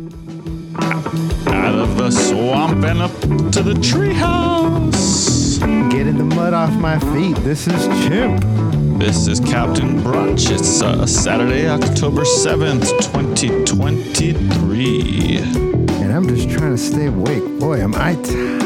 [0.00, 5.60] Out of the swamp and up to the treehouse.
[5.90, 7.36] Getting the mud off my feet.
[7.44, 8.42] This is Chimp.
[8.98, 10.50] This is Captain Brunch.
[10.50, 15.36] It's uh, Saturday, October 7th, 2023.
[15.36, 17.44] And I'm just trying to stay awake.
[17.60, 18.14] Boy, am I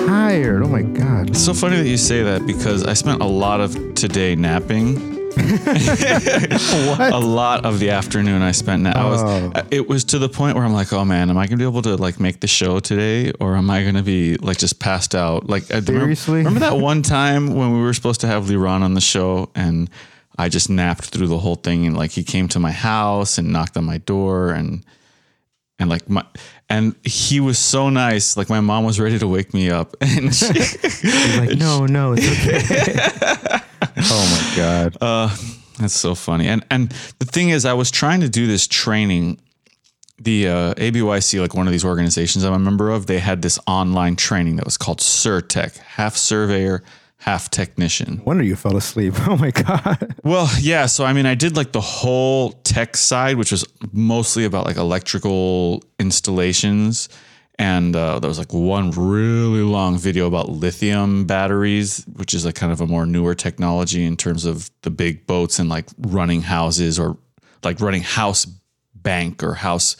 [0.07, 0.63] tired.
[0.63, 1.31] Oh my God.
[1.31, 5.14] It's so funny that you say that because I spent a lot of today napping.
[5.39, 8.83] a lot of the afternoon I spent.
[8.83, 9.23] Na- I was.
[9.23, 9.53] Oh.
[9.55, 11.65] Uh, it was to the point where I'm like, oh man, am I gonna be
[11.65, 15.15] able to like make the show today, or am I gonna be like just passed
[15.15, 15.49] out?
[15.49, 16.07] Like, I remember-
[16.39, 19.91] Remember, that one time when we were supposed to have Liron on the show, and
[20.39, 23.53] I just napped through the whole thing, and like he came to my house and
[23.53, 24.85] knocked on my door, and
[25.79, 26.25] and like my
[26.69, 28.37] and he was so nice.
[28.37, 30.47] Like my mom was ready to wake me up, and she,
[31.39, 32.27] like, no, no, it's
[33.51, 33.61] okay.
[33.97, 34.97] Oh my God.
[35.05, 35.37] Uh,
[35.79, 36.47] that's so funny.
[36.49, 39.41] And and the thing is, I was trying to do this training.
[40.17, 43.59] The uh, ABYC, like one of these organizations I'm a member of, they had this
[43.67, 46.85] online training that was called SurTech, half surveyor,
[47.19, 48.23] half technician.
[48.25, 49.15] Wonder you fell asleep.
[49.27, 50.15] Oh my God.
[50.23, 50.87] Well, yeah.
[50.87, 54.77] So, I mean, I did like the whole tech side, which was mostly about like
[54.77, 57.09] electrical installations.
[57.57, 62.57] And uh, there was like one really long video about lithium batteries, which is like
[62.57, 66.43] kind of a more newer technology in terms of the big boats and like running
[66.43, 67.17] houses or
[67.63, 68.45] like running house
[68.95, 69.97] bank or house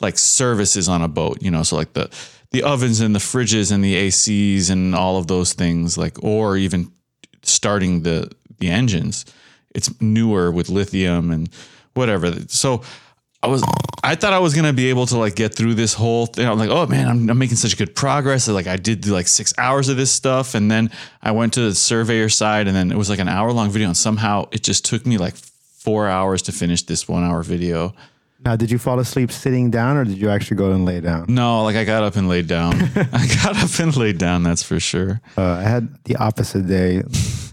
[0.00, 2.10] like services on a boat, you know, so like the
[2.50, 6.56] the ovens and the fridges and the ACs and all of those things, like or
[6.58, 6.92] even
[7.42, 9.24] starting the the engines.
[9.74, 11.48] It's newer with lithium and
[11.94, 12.32] whatever.
[12.48, 12.82] So
[13.42, 13.62] I was
[14.04, 16.46] I thought I was gonna be able to like get through this whole thing.
[16.46, 18.48] I'm like, oh man, I'm, I'm making such good progress.
[18.48, 20.90] Like I did like six hours of this stuff, and then
[21.22, 23.88] I went to the surveyor side, and then it was like an hour long video,
[23.88, 27.94] and somehow it just took me like four hours to finish this one hour video.
[28.44, 31.26] Now, did you fall asleep sitting down or did you actually go and lay down?
[31.28, 32.74] No, like I got up and laid down.
[33.12, 34.42] I got up and laid down.
[34.42, 35.20] That's for sure.
[35.38, 37.02] Uh, I had the opposite day.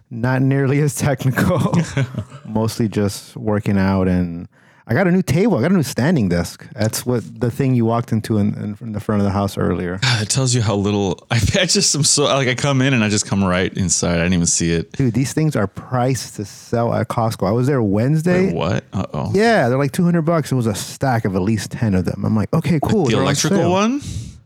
[0.10, 1.76] Not nearly as technical.
[2.46, 4.48] Mostly just working out, and
[4.90, 5.56] I got a new table.
[5.56, 6.68] I got a new standing desk.
[6.74, 9.56] That's what the thing you walked into in, in, in the front of the house
[9.56, 10.00] earlier.
[10.22, 13.04] It tells you how little I, I just am so like I come in and
[13.04, 14.16] I just come right inside.
[14.16, 14.92] I didn't even see it.
[14.94, 17.48] Dude, these things are priced to sell at Costco.
[17.48, 18.48] I was there Wednesday.
[18.48, 18.84] Wait, what?
[18.92, 19.32] Uh oh.
[19.34, 20.52] Yeah, they're like two hundred bucks.
[20.52, 22.26] It was a stack of at least ten of them.
[22.26, 23.06] I'm like, okay, cool.
[23.06, 23.72] The they're on electrical sale.
[23.72, 24.02] one?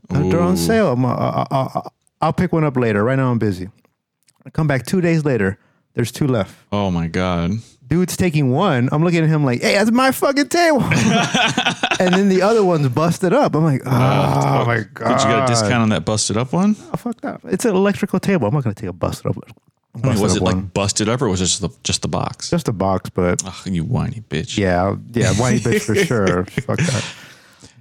[0.10, 0.92] Uh, They're on sale.
[0.92, 1.82] I'm, uh, uh, uh, uh,
[2.22, 3.04] I'll pick one up later.
[3.04, 3.70] Right now, I'm busy.
[4.46, 5.58] I come back two days later.
[5.96, 6.56] There's two left.
[6.72, 7.52] Oh my god.
[7.88, 8.90] Dude's taking one.
[8.92, 10.84] I'm looking at him like, hey, that's my fucking table.
[12.00, 13.56] and then the other one's busted up.
[13.56, 15.18] I'm like, oh, my god.
[15.18, 16.76] Did you get a discount on that busted up one?
[16.94, 17.42] Oh, fuck that.
[17.46, 18.48] It's an electrical table.
[18.48, 19.38] I'm not gonna take a busted up.
[19.96, 20.56] I mean, was it one.
[20.56, 22.50] like busted up or was it just the just the box?
[22.50, 23.12] just the box?
[23.12, 24.58] But Ugh, you whiny bitch.
[24.58, 26.46] yeah, yeah, whiny bitch for sure.
[26.46, 27.16] Fuck that.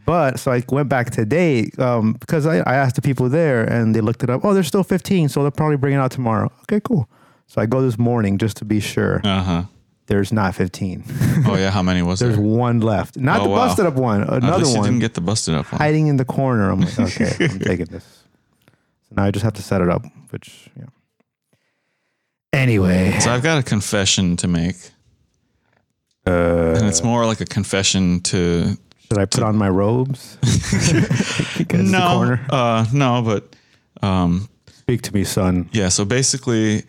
[0.04, 3.94] But so I went back today um, because I, I asked the people there and
[3.94, 4.44] they looked it up.
[4.44, 6.50] Oh, there's still 15, so they'll probably bring it out tomorrow.
[6.62, 7.08] Okay, cool.
[7.46, 9.20] So I go this morning just to be sure.
[9.24, 9.62] Uh huh.
[10.12, 11.04] There's not 15.
[11.46, 11.70] Oh yeah.
[11.70, 12.28] How many was there?
[12.28, 12.46] There's there?
[12.46, 13.16] one left.
[13.16, 13.66] Not Oh, the wow.
[13.66, 14.20] busted up one.
[14.22, 15.78] At Another least you one didn't get the busted up one.
[15.80, 16.70] hiding in the corner.
[16.70, 18.04] I'm like, okay, I'm taking this.
[19.08, 20.84] So now I just have to set it up, which yeah.
[22.52, 24.76] Anyway, So I've got a confession to make,
[26.26, 28.76] uh, and it's more like a confession to
[29.08, 30.36] should I put on my robes?
[30.42, 32.46] Against the no, corner.
[32.50, 33.56] uh, no, but
[34.06, 35.68] um, Speak to me, son.
[35.72, 35.88] Yeah.
[35.88, 36.82] So basically,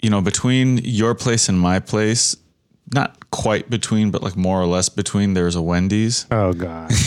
[0.00, 2.34] you know, between your place and my place,
[2.94, 6.26] not quite between, but like more or less between, there's a Wendy's.
[6.30, 6.90] Oh God.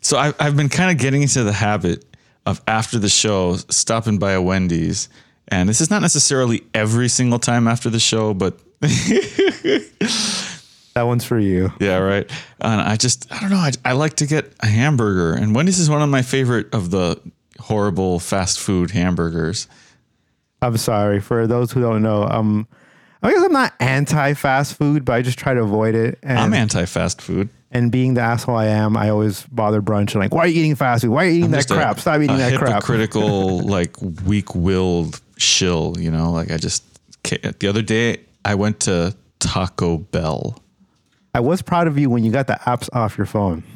[0.00, 2.04] So I, I've been kind of getting into the habit
[2.46, 5.08] of after the show stopping by a Wendy's.
[5.48, 9.82] And this is not necessarily every single time after the show, but that
[11.02, 11.72] one's for you.
[11.80, 12.30] yeah, right.
[12.60, 13.56] And I just, I don't know.
[13.56, 15.34] I, I like to get a hamburger.
[15.34, 17.20] And Wendy's is one of my favorite of the
[17.58, 19.68] horrible fast food hamburgers.
[20.62, 22.24] I'm sorry for those who don't know.
[22.24, 22.66] Um,
[23.22, 26.18] I guess I'm not anti fast food, but I just try to avoid it.
[26.22, 27.48] And, I'm anti fast food.
[27.70, 30.60] and being the asshole I am, I always bother brunch and like, why are you
[30.60, 31.10] eating fast food?
[31.10, 32.00] Why are you eating that just a- crap?
[32.00, 32.72] Stop eating that crap.
[32.74, 35.94] hypocritical, like weak-willed shill.
[35.98, 36.84] You know, like I just
[37.22, 40.62] the other day I went to Taco Bell.
[41.34, 43.62] I was proud of you when you got the apps off your phone.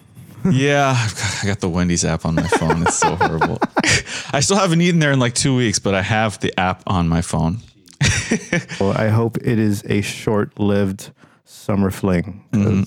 [0.50, 2.82] Yeah, I've got- I got the Wendy's app on my phone.
[2.82, 3.58] It's so horrible.
[4.32, 7.08] I still haven't eaten there in like two weeks, but I have the app on
[7.08, 7.60] my phone.
[8.80, 11.10] Well, I hope it is a short lived
[11.44, 12.44] summer fling.
[12.52, 12.82] Mm-hmm.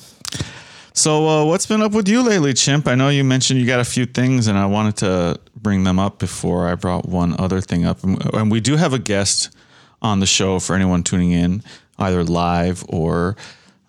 [0.94, 2.88] So, uh, what's been up with you lately, Chimp?
[2.88, 6.00] I know you mentioned you got a few things, and I wanted to bring them
[6.00, 8.04] up before I brought one other thing up.
[8.04, 9.56] And and we do have a guest
[10.02, 11.64] on the show for anyone tuning in,
[12.00, 13.36] either live or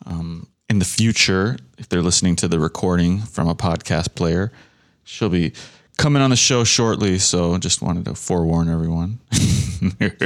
[0.07, 4.53] um, in the future, if they're listening to the recording from a podcast player.
[5.05, 5.53] she'll be
[5.99, 7.19] coming on the show shortly.
[7.19, 9.21] So just wanted to forewarn everyone.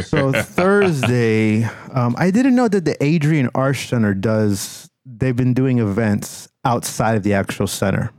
[0.06, 4.88] So Thursday, um, I didn't know that the Adrienne Arsht Center does.
[5.04, 8.12] They've been doing events outside of the actual center.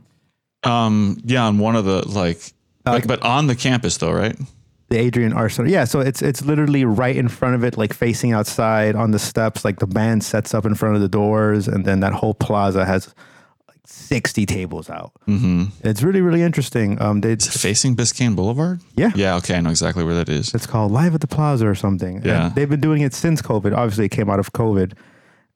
[0.62, 2.52] um, yeah, on one of the like,
[2.84, 4.38] but, but on the campus though, right?
[4.90, 5.68] The Adrienne Arsht Center.
[5.70, 9.18] Yeah, so it's it's literally right in front of it, like facing outside on the
[9.18, 9.64] steps.
[9.64, 12.84] Like the band sets up in front of the doors, and then that whole plaza
[12.84, 13.12] has
[14.04, 15.12] like sixty tables out.
[15.28, 15.64] Mm-hmm.
[15.82, 17.00] It's really really interesting.
[17.00, 18.80] Um, they Facing Biscayne Boulevard.
[18.96, 19.12] Yeah.
[19.14, 19.36] Yeah.
[19.36, 20.54] Okay, I know exactly where that is.
[20.54, 22.16] It's called Live at the Plaza or something.
[22.16, 22.50] And Yeah.
[22.54, 23.76] they've been doing it since COVID.
[23.76, 24.92] Obviously, it came out of COVID.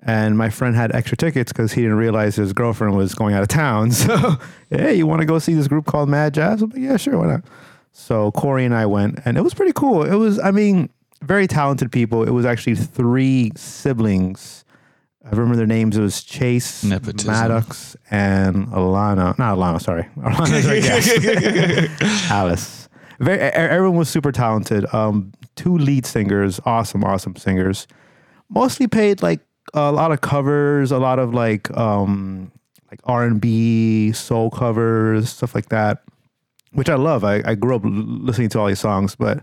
[0.01, 3.43] And my friend had extra tickets because he didn't realize his girlfriend was going out
[3.43, 3.91] of town.
[3.93, 4.37] So,
[4.71, 6.63] hey, you want to go see this group called Mad Jazz?
[6.63, 7.45] I'm like, yeah, sure, why not?
[7.93, 10.05] So Corey and I went, and it was pretty cool.
[10.05, 10.89] It was, I mean,
[11.23, 12.23] very talented people.
[12.23, 14.65] It was actually three siblings.
[15.25, 15.97] I remember their names.
[15.97, 17.31] It was Chase, Nepotism.
[17.33, 19.37] Maddox, and Alana.
[19.39, 20.05] Not Alana, sorry.
[20.17, 22.31] Alana's our guest.
[22.31, 22.89] Alice.
[23.21, 24.87] Very, everyone was super talented.
[24.95, 27.87] Um, two lead singers, awesome, awesome singers.
[28.49, 29.41] Mostly paid like
[29.75, 32.53] a lot of covers, a lot of like um,
[32.91, 36.05] like R and B, soul covers, stuff like that,
[36.73, 37.25] which I love.
[37.25, 39.43] I, I grew up l- listening to all these songs, but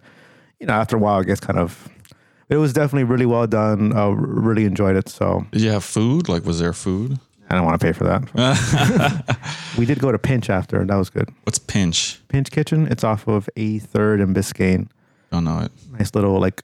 [0.60, 1.90] you know, after a while, it gets kind of.
[2.50, 3.92] It was definitely really well done.
[3.94, 5.10] R- really enjoyed it.
[5.10, 6.30] So Did you have food?
[6.30, 7.20] Like, was there food?
[7.50, 9.46] I don't want to pay for that.
[9.78, 10.84] we did go to Pinch after.
[10.84, 11.30] That was good.
[11.44, 12.20] What's pinch?
[12.28, 12.88] Pinch Kitchen.
[12.88, 14.88] It's off of A Third and Biscayne.
[15.32, 15.72] Don't know it.
[15.92, 16.64] Nice little like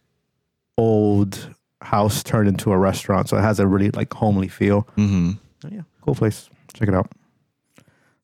[0.77, 4.87] old house turned into a restaurant, so it has a really like homely feel.
[4.97, 5.31] Mm-hmm.
[5.69, 6.49] Yeah, cool place.
[6.73, 7.11] Check it out.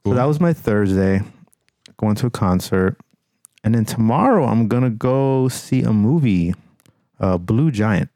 [0.04, 0.13] Cool.
[0.13, 1.21] So that was my Thursday,
[1.98, 2.98] going to a concert,
[3.63, 6.54] and then tomorrow I'm gonna go see a movie,
[7.19, 8.09] uh, Blue Giant.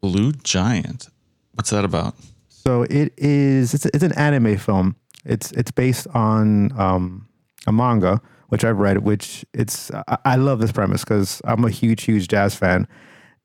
[0.00, 1.08] Blue Giant.
[1.54, 2.14] What's that about?
[2.48, 3.74] So it is.
[3.74, 4.96] It's it's an anime film.
[5.24, 7.28] It's it's based on um,
[7.66, 8.98] a manga which I've read.
[8.98, 12.86] Which it's I, I love this premise because I'm a huge huge jazz fan,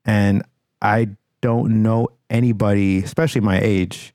[0.04, 0.42] and
[0.82, 1.08] I
[1.40, 4.14] don't know anybody, especially my age,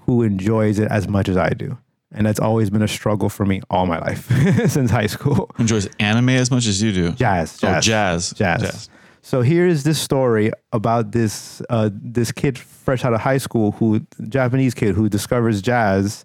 [0.00, 1.76] who enjoys it as much as I do.
[2.12, 4.26] And that's always been a struggle for me all my life
[4.70, 5.50] since high school.
[5.58, 7.12] Enjoys anime as much as you do.
[7.12, 8.62] Jazz, Oh, jazz, jazz.
[8.62, 8.88] jazz.
[9.26, 14.06] So here's this story about this uh, this kid fresh out of high school who
[14.28, 16.24] Japanese kid who discovers jazz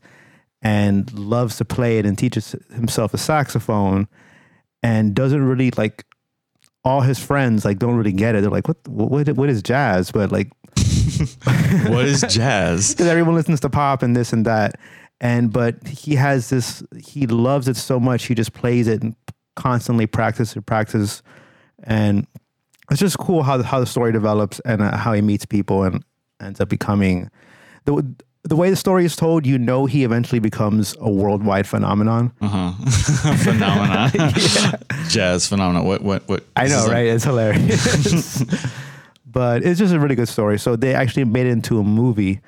[0.62, 4.08] and loves to play it and teaches himself a saxophone
[4.84, 6.06] and doesn't really like
[6.84, 8.42] all his friends like don't really get it.
[8.42, 10.12] They're like, what what what is jazz?
[10.12, 10.52] But like
[11.88, 12.90] What is jazz?
[12.94, 14.80] because everyone listens to pop and this and that.
[15.20, 16.84] And but he has this.
[17.04, 18.26] He loves it so much.
[18.26, 19.16] He just plays it and
[19.56, 21.24] constantly practices and practice.
[21.84, 22.28] And
[22.92, 25.84] it's just cool how the, how the story develops and uh, how he meets people
[25.84, 26.04] and
[26.42, 27.30] ends up becoming
[27.86, 28.06] the
[28.44, 29.46] the way the story is told.
[29.46, 32.32] You know, he eventually becomes a worldwide phenomenon.
[32.42, 32.72] Uh-huh.
[33.38, 34.12] phenomenon.
[35.10, 35.86] Jazz phenomenon.
[35.86, 37.08] What what what I know, like- right?
[37.08, 38.44] It's hilarious.
[39.26, 40.60] but it's just a really good story.
[40.60, 42.42] So they actually made it into a movie,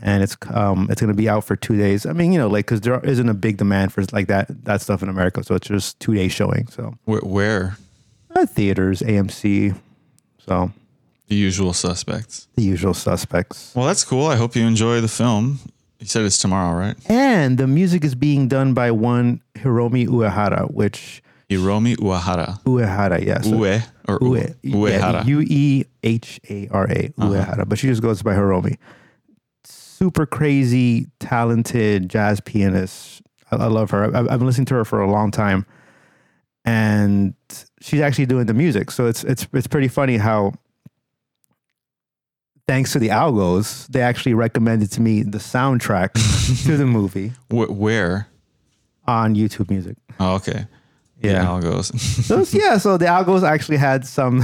[0.00, 2.04] and it's um it's gonna be out for two days.
[2.06, 4.80] I mean, you know, like because there isn't a big demand for like that that
[4.82, 6.66] stuff in America, so it's just two days showing.
[6.68, 7.76] So Where, where?
[8.34, 9.76] Uh, theaters, AMC,
[10.46, 10.70] so
[11.28, 12.48] The usual suspects.
[12.56, 13.72] the usual suspects.
[13.74, 14.26] Well, that's cool.
[14.26, 15.58] I hope you enjoy the film.
[15.98, 16.96] You said it's tomorrow, right?
[17.08, 22.60] And the music is being done by one Hiromi Uehara, which Hiromi Uehara.
[22.64, 23.46] Uehara, yes.
[23.46, 24.54] Ue or Ue?
[24.62, 25.24] Ue, Uehara.
[25.26, 28.78] U E H A R A, Uehara, but she just goes by Hiromi.
[29.64, 33.22] Super crazy, talented jazz pianist.
[33.52, 34.04] I, I love her.
[34.04, 35.64] I've, I've been listening to her for a long time,
[36.64, 37.34] and
[37.80, 38.90] she's actually doing the music.
[38.90, 40.52] So it's it's it's pretty funny how,
[42.68, 46.12] thanks to the algos, they actually recommended to me the soundtrack
[46.66, 48.28] to the movie Wh- where?
[49.06, 49.96] on YouTube Music.
[50.20, 50.66] Oh, okay.
[51.20, 51.58] Yeah.
[51.58, 51.88] It goes.
[52.26, 54.42] So yeah, so the algos actually had some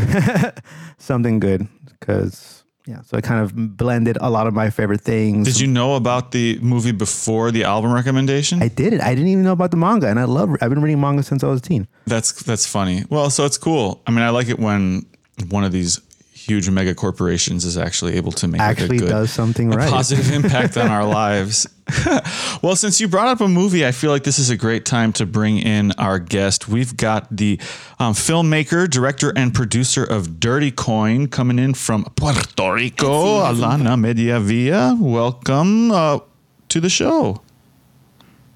[0.98, 2.57] something good because
[2.88, 5.46] yeah, so it kind of blended a lot of my favorite things.
[5.46, 8.62] Did you know about the movie before the album recommendation?
[8.62, 9.02] I did it.
[9.02, 10.56] I didn't even know about the manga, and I love.
[10.62, 11.86] I've been reading manga since I was a teen.
[12.06, 13.04] That's that's funny.
[13.10, 14.00] Well, so it's cool.
[14.06, 15.04] I mean, I like it when
[15.50, 16.00] one of these
[16.32, 19.90] huge mega corporations is actually able to make like, a Actually, good, does something right.
[19.90, 21.66] positive impact on our lives.
[22.62, 25.12] well, since you brought up a movie, I feel like this is a great time
[25.14, 26.68] to bring in our guest.
[26.68, 27.58] We've got the
[27.98, 34.98] um, filmmaker, director, and producer of Dirty Coin coming in from Puerto Rico, Alana Mediavilla.
[34.98, 36.20] Welcome uh,
[36.68, 37.42] to the show.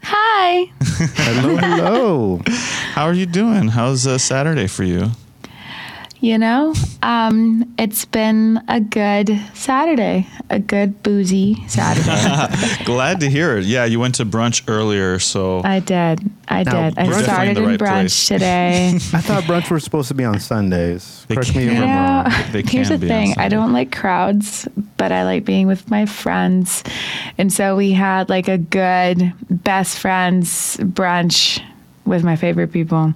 [0.03, 0.71] Hi.
[0.81, 2.41] hello, hello.
[2.93, 3.69] How are you doing?
[3.69, 5.13] How's uh, Saturday for you?
[6.23, 12.85] You know, um, it's been a good Saturday, a good boozy Saturday.
[12.85, 13.65] Glad to hear it.
[13.65, 16.21] Yeah, you went to brunch earlier, so I did.
[16.47, 16.99] I Now, did.
[17.01, 18.29] I started in the right brunch place.
[18.29, 18.93] today.
[18.95, 21.27] I thought brunch were supposed to be on Sundays.
[21.27, 21.89] They Correct me if I'm wrong.
[21.89, 22.51] Yeah.
[22.53, 23.35] They Here's the be thing.
[23.37, 26.85] I don't like crowds, but I like being with my friends.
[27.37, 31.61] And so we had like a good best friends brunch
[32.05, 33.15] with my favorite people.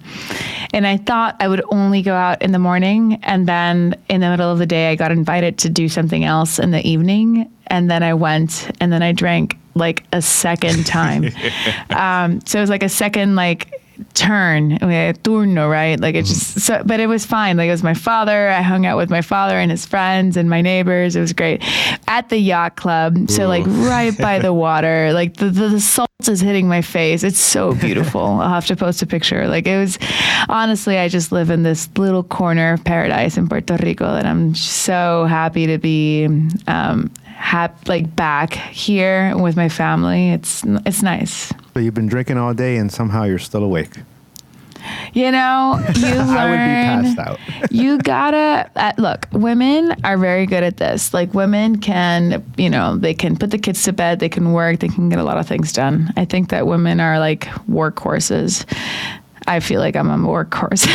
[0.72, 4.30] And I thought I would only go out in the morning and then in the
[4.30, 7.90] middle of the day I got invited to do something else in the evening and
[7.90, 11.30] then I went and then I drank like a second time.
[11.90, 13.82] um, so it was like a second like
[14.14, 15.98] turn turno right?
[15.98, 17.56] Like it just so but it was fine.
[17.56, 18.48] Like it was my father.
[18.48, 21.16] I hung out with my father and his friends and my neighbors.
[21.16, 21.62] It was great.
[22.08, 26.10] At the yacht club so like right by the water like the, the, the salt
[26.28, 27.22] is hitting my face.
[27.22, 28.20] It's so beautiful.
[28.40, 29.46] I'll have to post a picture.
[29.48, 29.98] Like it was
[30.48, 34.54] honestly i just live in this little corner of paradise in puerto rico that i'm
[34.54, 36.26] so happy to be
[36.66, 42.38] um hap- like back here with my family it's it's nice So you've been drinking
[42.38, 43.92] all day and somehow you're still awake.
[45.14, 46.28] You know, you learn.
[46.28, 47.38] I would be passed out.
[47.70, 49.26] you gotta uh, look.
[49.32, 51.12] Women are very good at this.
[51.12, 54.80] Like women can, you know, they can put the kids to bed, they can work,
[54.80, 56.12] they can get a lot of things done.
[56.16, 58.64] I think that women are like workhorses.
[59.48, 60.86] I feel like I'm a workhorse,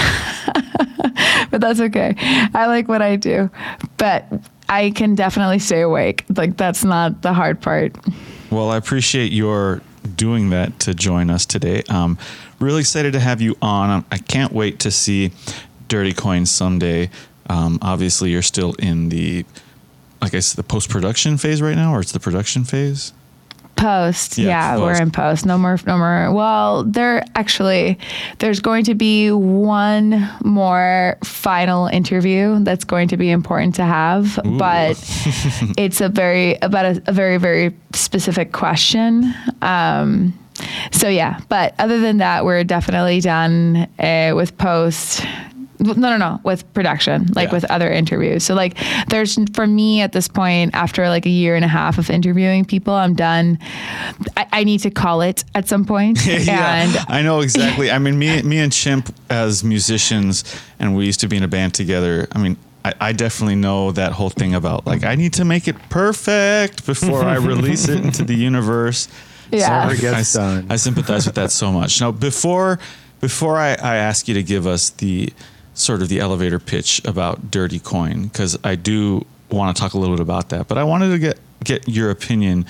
[1.51, 2.15] but that's okay.
[2.53, 3.49] I like what I do,
[3.97, 4.25] but
[4.71, 6.23] I can definitely stay awake.
[6.33, 7.93] Like that's not the hard part.
[8.49, 9.81] Well, I appreciate your
[10.15, 11.83] doing that to join us today.
[11.89, 12.17] Um,
[12.59, 13.89] really excited to have you on.
[13.89, 15.31] Um, I can't wait to see
[15.89, 17.09] Dirty Coins someday.
[17.49, 19.45] Um, obviously, you're still in the,
[20.21, 23.11] like I said, the post production phase right now, or it's the production phase.
[23.81, 25.45] Post, Yeah, yeah, we're in post.
[25.45, 26.31] No more, no more.
[26.31, 27.97] Well, there actually,
[28.39, 34.39] there's going to be one more final interview that's going to be important to have,
[34.45, 34.91] but
[35.77, 39.33] it's a very about a, a very very specific question.
[39.63, 40.37] Um,
[40.91, 45.25] so yeah, but other than that, we're definitely done uh, with post.
[45.81, 47.55] No, no, no, with production, like Yeah.
[47.55, 48.43] with other interviews.
[48.43, 48.77] So like
[49.09, 52.65] there's for me at this point, after like a year and a half of interviewing
[52.65, 53.57] people, I'm done.
[54.37, 56.19] I, I need to call it at some point.
[56.27, 57.89] And I know exactly.
[57.91, 60.43] I mean, me, me and Chimp as musicians,
[60.79, 62.27] and we used to be in a band together.
[62.31, 65.67] I mean, I, I definitely know that whole thing about like I need to make
[65.67, 69.07] it perfect before I release it into the universe.
[69.53, 69.67] Yeah.
[69.85, 70.67] Never I, gets done.
[70.69, 71.99] I sympathize with that so much.
[71.99, 72.79] Now, before
[73.19, 75.33] before I, I ask you to give us the
[75.81, 79.97] sort of the elevator pitch about Dirty Coin, because I do want to talk a
[79.97, 82.65] little bit about that, but I wanted to get get your opinion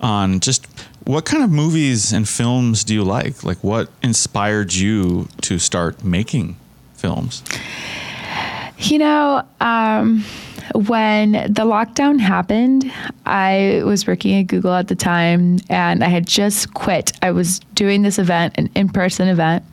[0.00, 0.66] on just
[1.04, 3.44] what kind of movies and films do you like?
[3.44, 6.56] Like, what inspired you to start making
[6.94, 7.42] films?
[8.78, 10.24] You know, um,
[10.74, 12.90] when the lockdown happened,
[13.26, 17.12] I was working at Google at the time and I had just quit.
[17.22, 19.64] I was doing this event, an in person event,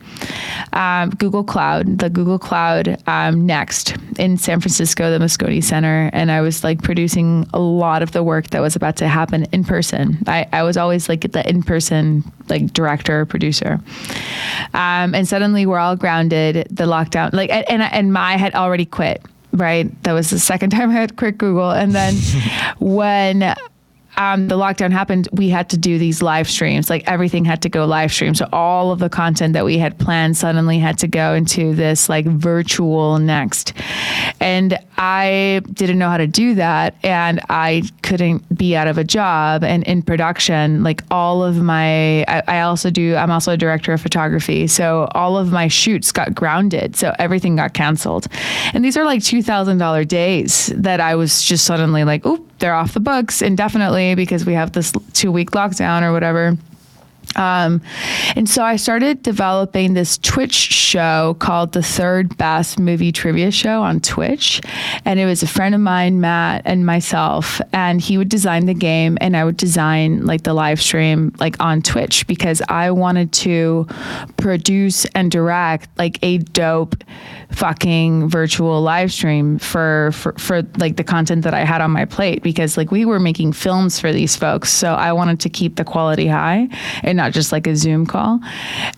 [0.74, 6.10] um, Google Cloud, the Google Cloud um, Next in San Francisco, the Moscone Center.
[6.14, 9.46] And I was like producing a lot of the work that was about to happen
[9.52, 10.18] in person.
[10.28, 13.80] I, I was always like the in person like director or producer.
[14.74, 16.68] Um, and suddenly we're all grounded.
[16.70, 19.24] The lockdown, like, and and, and I had already quit.
[19.52, 22.16] Right, that was the second time I had quit Google, and then
[22.80, 23.56] when
[24.20, 26.90] um, the lockdown happened, we had to do these live streams.
[26.90, 28.36] Like everything had to go live stream.
[28.36, 32.10] So all of the content that we had planned suddenly had to go into this
[32.10, 33.72] like virtual next.
[34.42, 36.96] And I didn't know how to do that.
[37.02, 39.64] And I couldn't be out of a job.
[39.64, 43.94] And in production, like all of my, I, I also do, I'm also a director
[43.94, 44.68] of photography.
[44.68, 46.98] So all of my shoots got grounded.
[46.98, 48.28] So everything got canceled.
[48.74, 52.94] And these are like $2,000 days that I was just suddenly like, oop, they're off
[52.94, 56.58] the books indefinitely because we have this two week lockdown or whatever.
[57.36, 57.82] Um,
[58.36, 63.82] and so I started developing this Twitch show called the Third Best Movie Trivia Show
[63.82, 64.62] on Twitch.
[65.06, 67.62] And it was a friend of mine, Matt, and myself.
[67.74, 71.56] And he would design the game, and I would design like the live stream like
[71.60, 73.88] on Twitch because I wanted to
[74.38, 76.96] produce and direct like a dope
[77.52, 82.06] fucking virtual live stream for, for for like the content that I had on my
[82.06, 85.76] plate because like we were making films for these folks so I wanted to keep
[85.76, 86.68] the quality high
[87.04, 88.40] and not just like a Zoom call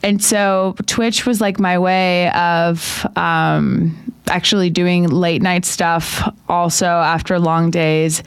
[0.04, 3.96] and so Twitch was like my way of um,
[4.28, 6.06] actually doing late night stuff
[6.48, 8.24] also after long days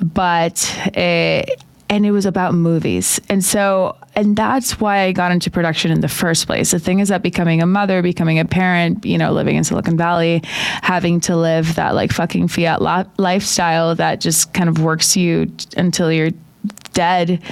[0.00, 0.56] but
[0.94, 3.20] it, and it was about movies.
[3.28, 6.70] And so, and that's why I got into production in the first place.
[6.70, 9.96] The thing is that becoming a mother, becoming a parent, you know, living in Silicon
[9.96, 12.82] Valley, having to live that like fucking fiat
[13.18, 16.30] lifestyle that just kind of works you until you're
[16.92, 17.42] dead.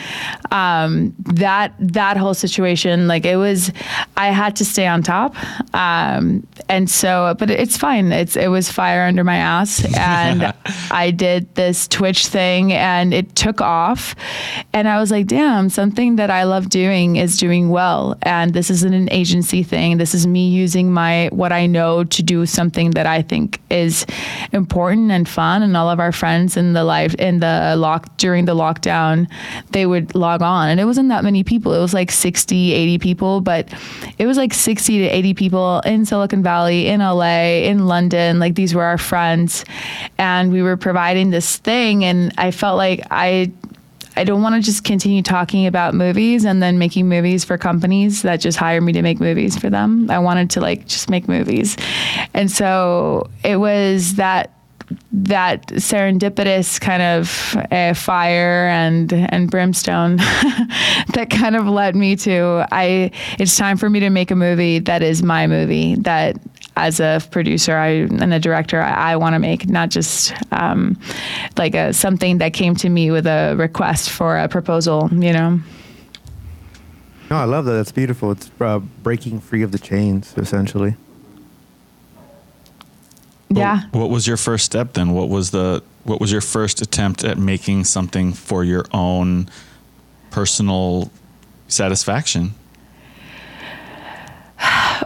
[0.50, 3.72] Um, that that whole situation like it was
[4.16, 5.34] i had to stay on top.
[5.74, 8.12] Um, and so but it's fine.
[8.12, 9.84] It's it was fire under my ass.
[10.06, 10.52] And
[10.90, 14.14] i did this twitch thing and it took off.
[14.72, 18.16] And i was like damn something that i love doing is doing well.
[18.22, 19.98] And this isn't an agency thing.
[19.98, 24.06] This is me using my what i know to do something that i think is
[24.52, 25.62] important and fun.
[25.62, 29.25] And all of our friends in the life in the lock during the lockdown
[29.70, 30.68] they would log on.
[30.68, 31.72] And it wasn't that many people.
[31.72, 33.72] It was like 60, 80 people, but
[34.18, 38.38] it was like 60 to 80 people in Silicon Valley, in LA, in London.
[38.38, 39.64] Like these were our friends.
[40.18, 42.04] And we were providing this thing.
[42.04, 43.52] And I felt like I
[44.18, 48.22] I don't want to just continue talking about movies and then making movies for companies
[48.22, 50.10] that just hire me to make movies for them.
[50.10, 51.76] I wanted to like just make movies.
[52.32, 54.55] And so it was that
[55.12, 60.16] that serendipitous kind of uh, fire and and brimstone
[61.14, 64.78] that kind of led me to I it's time for me to make a movie
[64.80, 66.36] that is my movie that
[66.76, 70.98] as a producer I, and a director I, I want to make not just um,
[71.56, 75.60] like a something that came to me with a request for a proposal you know?
[77.28, 77.72] No I love that.
[77.72, 78.30] That's beautiful.
[78.30, 80.96] It's uh, breaking free of the chains essentially
[83.48, 83.82] yeah.
[83.92, 85.12] What was your first step then?
[85.12, 89.48] What was the what was your first attempt at making something for your own
[90.30, 91.10] personal
[91.68, 92.54] satisfaction?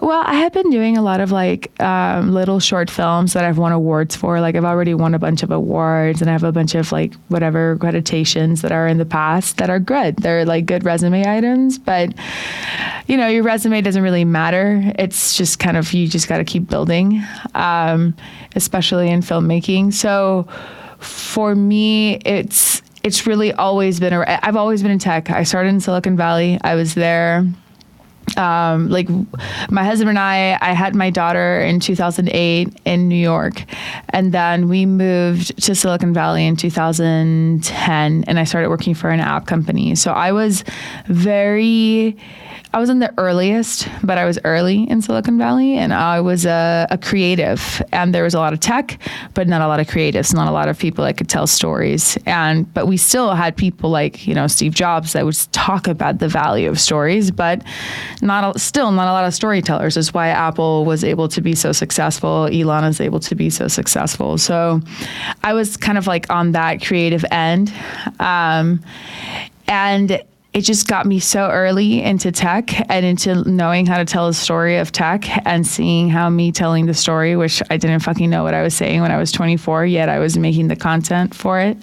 [0.00, 3.59] Well, I have been doing a lot of like um, little short films that I've
[3.59, 4.40] won awards for.
[4.40, 7.12] Like I've already won a bunch of awards, and I have a bunch of like
[7.28, 10.16] whatever accreditations that are in the past that are good.
[10.16, 12.14] They're like good resume items, but
[13.09, 14.90] you know, your resume doesn't really matter.
[14.99, 17.23] It's just kind of you just got to keep building,
[17.54, 18.14] um,
[18.57, 19.92] especially in filmmaking.
[19.92, 20.49] So
[20.99, 24.14] for me, it's it's really always been.
[24.14, 25.28] A, I've always been in tech.
[25.28, 26.59] I started in Silicon Valley.
[26.64, 27.45] I was there
[28.37, 29.08] um, like
[29.70, 33.64] my husband and I, I had my daughter in 2008 in New York,
[34.10, 39.21] and then we moved to Silicon Valley in 2010, and I started working for an
[39.21, 39.95] app company.
[39.95, 40.64] So I was
[41.06, 42.16] very
[42.73, 46.47] I was in the earliest, but I was early in Silicon Valley, and I was
[46.47, 47.82] a, a, creative.
[47.93, 49.00] And there was a lot of tech,
[49.34, 52.16] but not a lot of creatives, not a lot of people that could tell stories.
[52.26, 56.21] And but we still had people like you know Steve Jobs that would talk about
[56.21, 57.64] the value of stories, but
[58.23, 59.97] not a, still not a lot of storytellers.
[59.97, 62.49] Is why Apple was able to be so successful.
[62.52, 64.39] Elon is able to be so successful.
[64.39, 64.80] So
[65.43, 67.73] I was kind of like on that creative end,
[68.19, 68.83] um,
[69.67, 74.26] and it just got me so early into tech and into knowing how to tell
[74.26, 78.28] a story of tech and seeing how me telling the story, which I didn't fucking
[78.28, 81.36] know what I was saying when I was 24, yet I was making the content
[81.36, 81.76] for it.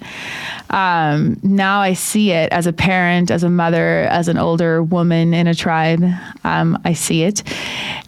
[0.68, 5.32] Um, now I see it as a parent, as a mother, as an older woman
[5.32, 6.04] in a tribe.
[6.44, 7.42] Um, I see it.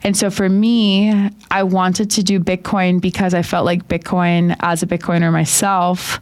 [0.03, 4.83] And so for me, I wanted to do Bitcoin because I felt like Bitcoin, as
[4.83, 6.21] a Bitcoiner myself,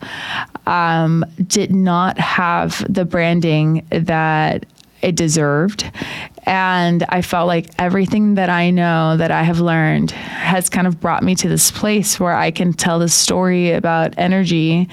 [0.68, 4.27] um, did not have the branding that
[5.02, 5.90] it deserved.
[6.44, 10.98] And I felt like everything that I know that I have learned has kind of
[10.98, 14.88] brought me to this place where I can tell the story about energy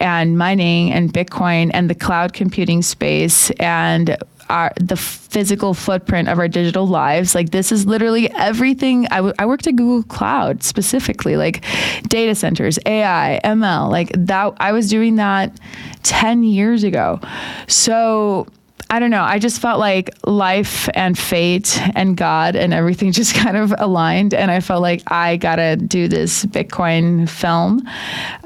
[0.00, 4.16] and mining and Bitcoin and the cloud computing space and
[4.48, 7.34] our the physical footprint of our digital lives.
[7.34, 9.06] Like this is literally everything.
[9.06, 11.64] I, w- I worked at Google Cloud specifically, like
[12.08, 14.54] data centers, AI, ML, like that.
[14.58, 15.58] I was doing that
[16.02, 17.20] ten years ago.
[17.66, 18.46] So
[18.90, 19.22] I don't know.
[19.22, 24.32] I just felt like life and fate and God and everything just kind of aligned.
[24.32, 27.86] And I felt like I got to do this Bitcoin film.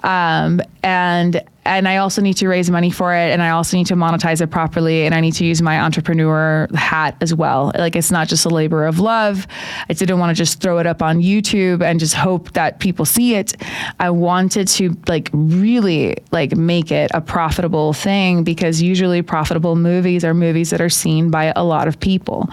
[0.02, 3.86] Um, and and I also need to raise money for it and I also need
[3.86, 7.70] to monetize it properly and I need to use my entrepreneur hat as well.
[7.76, 9.46] Like it's not just a labor of love.
[9.88, 13.04] I didn't want to just throw it up on YouTube and just hope that people
[13.04, 13.56] see it.
[14.00, 20.24] I wanted to like really like make it a profitable thing because usually profitable movies
[20.24, 22.48] are movies that are seen by a lot of people.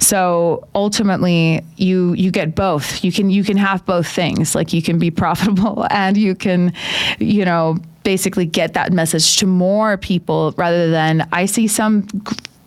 [0.00, 3.04] So ultimately you you get both.
[3.04, 4.54] You can you can have both things.
[4.54, 6.72] Like you can be profitable and you can
[7.18, 12.06] you know basically get that message to more people rather than I see some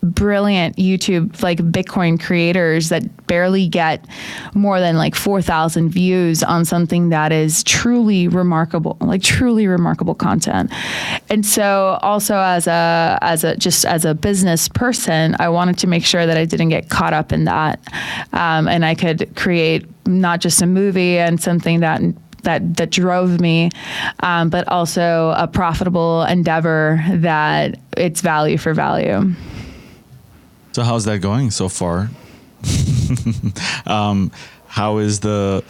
[0.03, 4.05] brilliant YouTube like Bitcoin creators that barely get
[4.53, 10.71] more than like 4,000 views on something that is truly remarkable, like truly remarkable content.
[11.29, 15.87] And so also as a as a just as a business person, I wanted to
[15.87, 17.79] make sure that I didn't get caught up in that,
[18.33, 22.01] um, and I could create not just a movie and something that
[22.47, 23.69] that that drove me,
[24.21, 29.33] um, but also a profitable endeavor that it's value for value.
[30.71, 32.09] So how's that going so far?
[33.85, 34.31] um,
[34.67, 35.61] how is the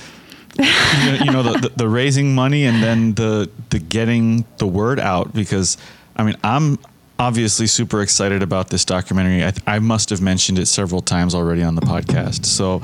[0.60, 4.68] you know, you know the, the, the raising money and then the the getting the
[4.68, 5.78] word out because
[6.16, 6.78] I mean I'm
[7.18, 9.44] obviously super excited about this documentary.
[9.44, 12.46] I, I must have mentioned it several times already on the podcast.
[12.46, 12.84] So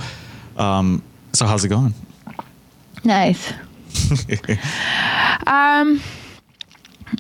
[0.58, 1.04] um,
[1.34, 1.94] so how's it going?
[3.04, 3.54] Nice.
[5.48, 6.02] um,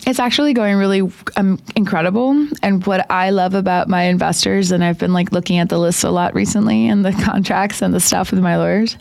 [0.08, 2.48] it's actually going really um, incredible.
[2.62, 6.04] And what I love about my investors, and I've been like looking at the list
[6.04, 8.98] a lot recently and the contracts and the stuff with my lawyers.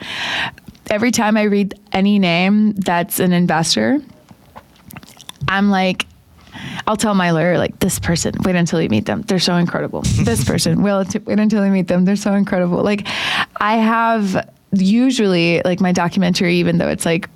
[0.90, 4.00] Every time I read any name that's an investor,
[5.48, 6.06] I'm like,
[6.86, 8.34] I'll tell my lawyer like this person.
[8.44, 9.22] Wait until you meet them.
[9.22, 10.02] They're so incredible.
[10.24, 10.82] this person.
[10.82, 12.04] Will wait until you meet them.
[12.04, 12.82] They're so incredible.
[12.82, 13.06] Like
[13.56, 17.28] I have usually like my documentary, even though it's like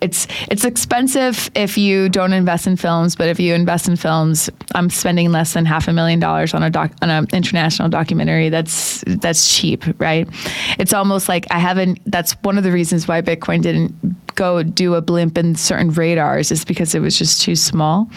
[0.00, 4.50] it's it's expensive if you don't invest in films, but if you invest in films,
[4.74, 8.48] I'm spending less than half a million dollars on a doc on an international documentary.
[8.48, 10.28] That's that's cheap, right?
[10.78, 12.00] It's almost like I haven't.
[12.06, 13.94] That's one of the reasons why Bitcoin didn't
[14.34, 18.08] go do a blimp in certain radars is because it was just too small.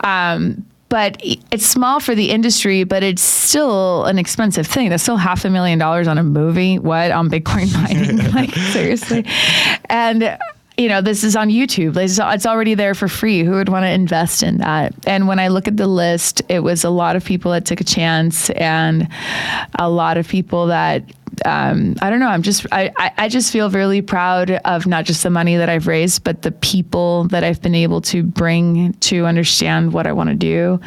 [0.00, 4.88] Um, but it's small for the industry, but it's still an expensive thing.
[4.88, 6.78] That's still half a million dollars on a movie.
[6.78, 8.18] What on Bitcoin mining?
[8.32, 9.24] like seriously,
[9.86, 10.38] and
[10.76, 11.96] you know, this is on YouTube.
[11.96, 13.42] It's already there for free.
[13.42, 14.94] Who would want to invest in that?
[15.06, 17.80] And when I look at the list, it was a lot of people that took
[17.80, 19.08] a chance and
[19.78, 21.02] a lot of people that
[21.44, 22.28] um, I don't know.
[22.28, 25.86] I'm just I, I just feel really proud of not just the money that I've
[25.86, 30.30] raised, but the people that I've been able to bring to understand what I want
[30.30, 30.80] to do.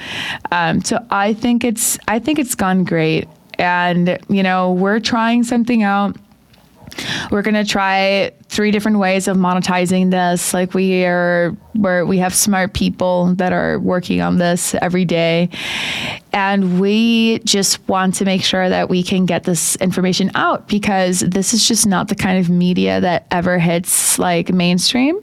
[0.52, 3.28] Um, so I think it's I think it's gone great,
[3.60, 6.17] and you know we're trying something out
[7.32, 10.54] we're going to try three different ways of monetizing this.
[10.54, 15.49] Like we are, where we have smart people that are working on this every day.
[16.34, 21.21] And we just want to make sure that we can get this information out because
[21.21, 25.19] this is just not the kind of media that ever hits like mainstream.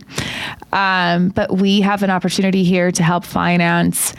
[0.73, 4.15] Um, but we have an opportunity here to help finance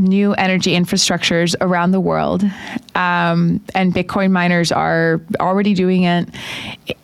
[0.00, 2.42] new energy infrastructures around the world.
[2.94, 6.28] Um, and Bitcoin miners are already doing it,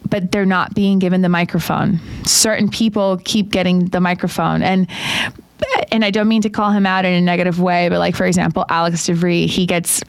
[0.09, 2.00] but they're not being given the microphone.
[2.24, 4.62] Certain people keep getting the microphone.
[4.62, 4.88] And
[5.90, 8.26] and I don't mean to call him out in a negative way, but like for
[8.26, 10.02] example, Alex DeVries, he gets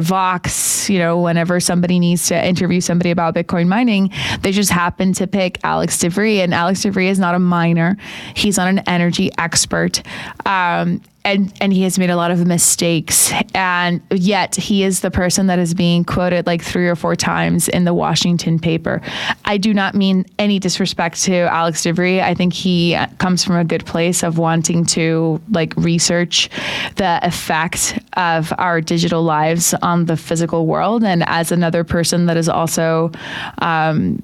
[0.00, 5.12] Vox, you know, whenever somebody needs to interview somebody about Bitcoin mining, they just happen
[5.14, 6.38] to pick Alex DeVries.
[6.38, 7.96] And Alex DeVries is not a miner,
[8.34, 10.02] he's not an energy expert.
[10.46, 15.10] Um, and and he has made a lot of mistakes and yet he is the
[15.10, 19.00] person that is being quoted like three or four times in the Washington paper.
[19.44, 22.20] I do not mean any disrespect to Alex DeVries.
[22.20, 26.50] I think he comes from a good place of wanting to like research
[26.96, 32.36] the effect of our digital lives on the physical world and as another person that
[32.36, 33.10] is also
[33.58, 34.22] um,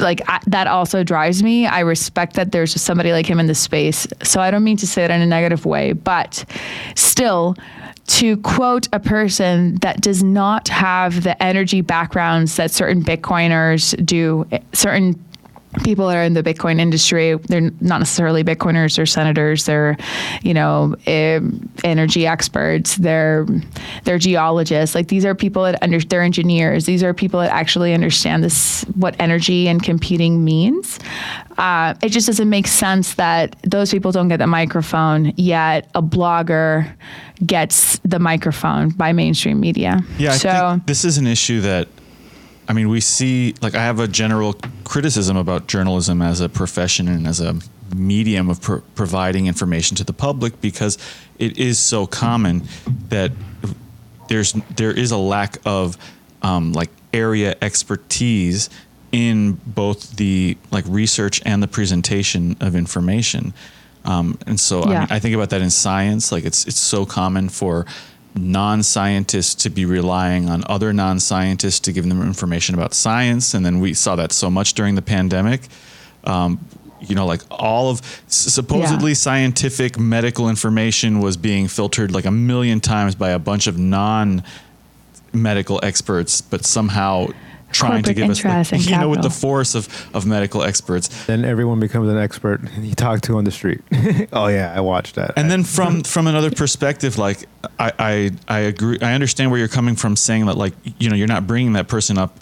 [0.00, 1.66] like I, that also drives me.
[1.66, 4.06] I respect that there's somebody like him in the space.
[4.22, 6.44] So I don't mean to say it in a negative way, but
[6.94, 7.56] still
[8.06, 14.46] to quote a person that does not have the energy backgrounds that certain Bitcoiners do,
[14.50, 15.14] eh, certain
[15.84, 19.66] people that are in the Bitcoin industry, they're not necessarily Bitcoiners or senators.
[19.66, 19.96] They're,
[20.42, 22.96] you know, energy experts.
[22.96, 23.46] They're
[24.04, 24.94] they're geologists.
[24.94, 26.86] Like these are people that under they're engineers.
[26.86, 30.98] These are people that actually understand this what energy and computing means.
[31.58, 36.02] Uh, it just doesn't make sense that those people don't get the microphone yet a
[36.02, 36.90] blogger
[37.44, 40.00] gets the microphone by mainstream media.
[40.18, 41.88] Yeah, so, I think this is an issue that
[42.70, 44.54] I mean, we see, like, I have a general
[44.84, 47.56] criticism about journalism as a profession and as a
[47.96, 50.96] medium of pro- providing information to the public because
[51.40, 52.62] it is so common
[53.08, 53.32] that
[54.28, 55.98] there's there is a lack of
[56.42, 58.70] um, like area expertise
[59.10, 63.52] in both the like research and the presentation of information.
[64.04, 64.84] Um, and so yeah.
[64.84, 66.30] I, mean, I think about that in science.
[66.30, 67.84] Like it's it's so common for
[68.34, 73.80] non-scientists to be relying on other non-scientists to give them information about science and then
[73.80, 75.62] we saw that so much during the pandemic
[76.24, 76.58] um,
[77.00, 79.16] you know, like all of supposedly Yeah.
[79.16, 84.42] scientific medical information was being filtered like a million times by a bunch of non
[85.32, 87.28] medical experts, but somehow
[87.72, 90.62] trying to give us, interest like, and you know, with the force of, of medical
[90.62, 91.26] experts.
[91.26, 93.80] Then everyone becomes an expert and you talk to on the street.
[94.32, 95.32] oh yeah, I watched that.
[95.36, 99.68] And then from from another perspective, like I, I I agree, I understand where you're
[99.68, 102.38] coming from, saying that like you know you're not bringing that person up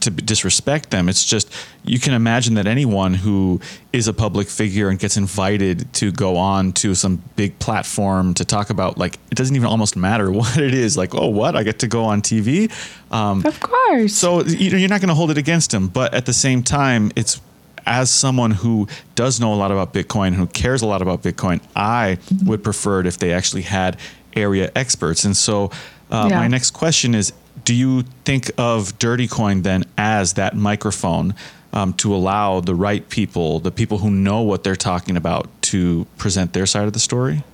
[0.00, 1.08] to disrespect them.
[1.08, 1.50] It's just
[1.84, 3.60] you can imagine that anyone who
[3.92, 8.44] is a public figure and gets invited to go on to some big platform to
[8.44, 10.96] talk about like it doesn't even almost matter what it is.
[10.96, 12.70] Like oh what I get to go on TV.
[13.10, 14.14] Um, Of course.
[14.14, 16.62] so you know, you're not going to hold it against him, but at the same
[16.62, 17.40] time, it's
[17.86, 21.60] as someone who does know a lot about Bitcoin, who cares a lot about Bitcoin,
[21.74, 23.96] I would prefer it if they actually had
[24.36, 25.24] area experts.
[25.24, 25.70] And so,
[26.10, 26.38] uh, Yeah.
[26.40, 27.32] my next question is:
[27.64, 31.34] Do you think of Dirty Coin then as that microphone
[31.72, 36.06] um, to allow the right people, the people who know what they're talking about, to
[36.18, 37.44] present their side of the story?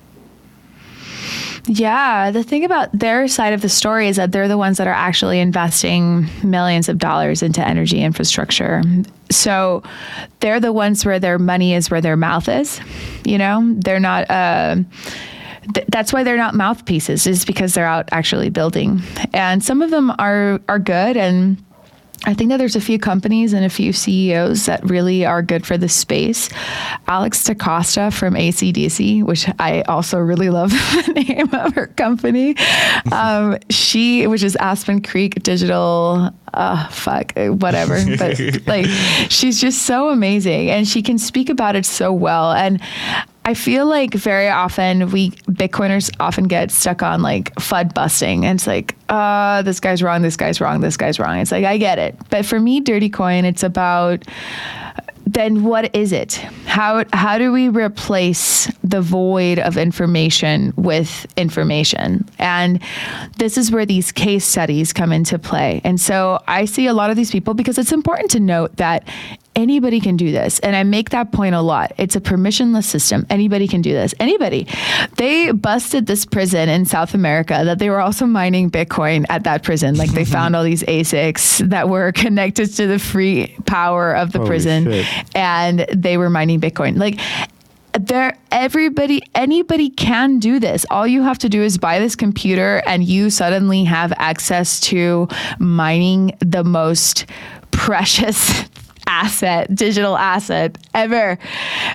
[1.69, 4.87] Yeah, the thing about their side of the story is that they're the ones that
[4.87, 8.81] are actually investing millions of dollars into energy infrastructure.
[9.29, 9.83] So
[10.39, 12.79] they're the ones where their money is where their mouth is.
[13.25, 14.31] You know, they're not.
[14.31, 14.77] Uh,
[15.73, 19.01] th- that's why they're not mouthpieces, is because they're out actually building.
[19.33, 21.63] And some of them are are good and.
[22.25, 25.67] I think that there's a few companies and a few CEOs that really are good
[25.67, 26.49] for the space.
[27.07, 30.71] Alex DaCosta from ACDC, which I also really love
[31.05, 32.55] the name of her company.
[33.11, 37.97] Um, she, which is Aspen Creek Digital, uh, fuck, uh, whatever.
[38.17, 38.87] But like,
[39.29, 42.51] she's just so amazing and she can speak about it so well.
[42.51, 42.81] And
[43.45, 48.45] I feel like very often we Bitcoiners often get stuck on like FUD busting.
[48.45, 51.37] And it's like, uh, this guy's wrong, this guy's wrong, this guy's wrong.
[51.39, 52.17] It's like, I get it.
[52.29, 54.25] But for me, Dirty Coin, it's about
[55.27, 56.35] then what is it?
[56.65, 62.25] How how do we replace the void of information with information?
[62.39, 62.81] And
[63.37, 65.81] this is where these case studies come into play.
[65.83, 69.07] And so I see a lot of these people because it's important to note that
[69.57, 70.59] anybody can do this.
[70.59, 71.91] And I make that point a lot.
[71.97, 73.25] It's a permissionless system.
[73.29, 74.13] Anybody can do this.
[74.19, 74.67] Anybody.
[75.17, 79.63] They busted this prison in South America that they were also mining Bitcoin at that
[79.63, 79.95] prison.
[79.95, 84.39] Like they found all these ASICs that were connected to the free power of the
[84.39, 85.05] Holy prison shit.
[85.35, 86.97] and they were mining Bitcoin.
[86.97, 87.19] Like
[87.93, 92.83] there everybody anybody can do this all you have to do is buy this computer
[92.85, 97.25] and you suddenly have access to mining the most
[97.71, 98.65] precious
[99.07, 101.37] asset digital asset ever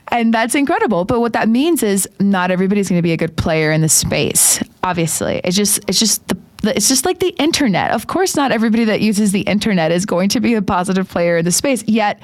[0.08, 3.36] and that's incredible but what that means is not everybody's going to be a good
[3.36, 7.90] player in the space obviously it's just it's just the it's just like the internet.
[7.90, 11.38] Of course, not everybody that uses the internet is going to be a positive player
[11.38, 11.84] in the space.
[11.86, 12.22] Yet,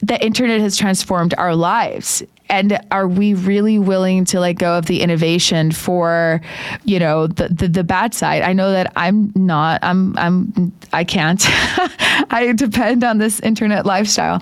[0.00, 2.22] the internet has transformed our lives.
[2.52, 6.42] And are we really willing to let go of the innovation for,
[6.84, 8.42] you know, the the, the bad side?
[8.42, 9.82] I know that I'm not.
[9.82, 11.40] I'm I'm I can't.
[12.30, 14.40] I depend on this internet lifestyle,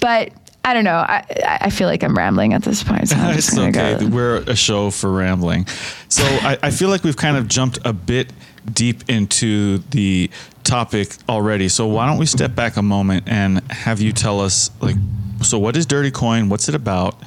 [0.00, 0.32] but.
[0.64, 0.94] I don't know.
[0.98, 1.24] I,
[1.60, 3.08] I feel like I'm rambling at this point.
[3.08, 3.96] So I'm it's okay.
[3.98, 4.06] go.
[4.06, 5.66] We're a show for rambling.
[6.08, 8.32] So I, I feel like we've kind of jumped a bit
[8.72, 10.30] deep into the
[10.62, 11.68] topic already.
[11.68, 14.94] So why don't we step back a moment and have you tell us like
[15.42, 16.48] so what is Dirty Coin?
[16.48, 17.20] What's it about?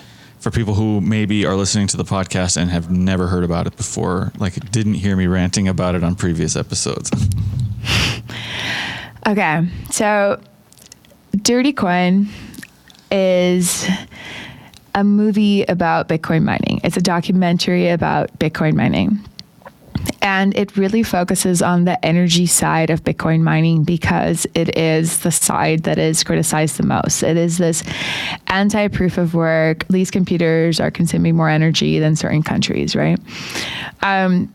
[0.46, 3.76] For people who maybe are listening to the podcast and have never heard about it
[3.78, 7.10] before, like didn't hear me ranting about it on previous episodes.
[9.28, 10.40] Okay, so
[11.32, 12.28] Dirty Coin
[13.10, 13.90] is
[14.94, 16.80] a movie about Bitcoin mining.
[16.84, 19.28] It's a documentary about Bitcoin mining.
[20.26, 25.30] And it really focuses on the energy side of Bitcoin mining because it is the
[25.30, 27.22] side that is criticized the most.
[27.22, 27.84] It is this
[28.48, 29.88] anti proof of work.
[29.88, 33.20] These computers are consuming more energy than certain countries, right?
[34.02, 34.52] Um,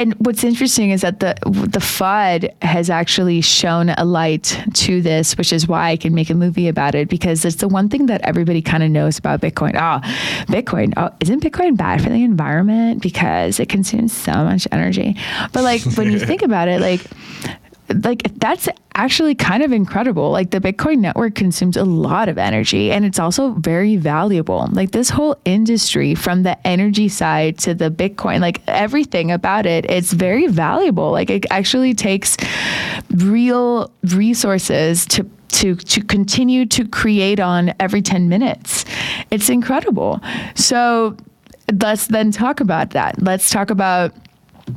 [0.00, 5.36] and what's interesting is that the the FUD has actually shown a light to this,
[5.36, 8.06] which is why I can make a movie about it because it's the one thing
[8.06, 9.74] that everybody kind of knows about Bitcoin.
[9.74, 10.00] Oh,
[10.50, 10.94] Bitcoin.
[10.96, 15.16] Oh, isn't Bitcoin bad for the environment because it consumes so much energy?
[15.52, 17.02] But like when you think about it, like
[18.04, 20.30] like that's actually kind of incredible.
[20.30, 24.68] Like the Bitcoin network consumes a lot of energy and it's also very valuable.
[24.72, 29.84] Like this whole industry from the energy side to the Bitcoin, like everything about it,
[29.90, 31.10] it's very valuable.
[31.10, 32.36] Like it actually takes
[33.10, 38.84] real resources to to to continue to create on every 10 minutes.
[39.30, 40.20] It's incredible.
[40.54, 41.16] So
[41.80, 43.20] let's then talk about that.
[43.22, 44.14] Let's talk about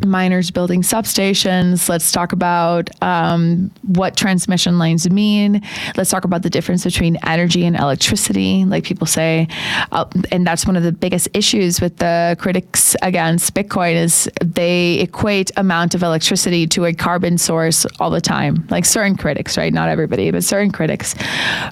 [0.05, 1.89] miners building substations.
[1.89, 5.61] Let's talk about um, what transmission lines mean.
[5.95, 9.47] Let's talk about the difference between energy and electricity, like people say.
[9.91, 14.99] Uh, and that's one of the biggest issues with the critics against Bitcoin is they
[14.99, 18.67] equate amount of electricity to a carbon source all the time.
[18.69, 19.73] Like certain critics, right?
[19.73, 21.15] Not everybody, but certain critics.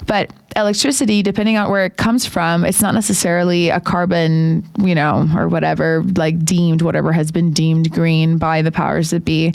[0.06, 5.28] But electricity, depending on where it comes from, it's not necessarily a carbon, you know,
[5.36, 9.54] or whatever, like deemed, whatever has been deemed green by the powers that be.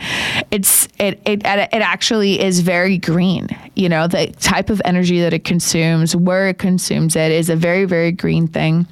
[0.51, 3.47] It's it it it actually is very green.
[3.75, 7.55] You know, the type of energy that it consumes, where it consumes it, is a
[7.55, 8.87] very very green thing.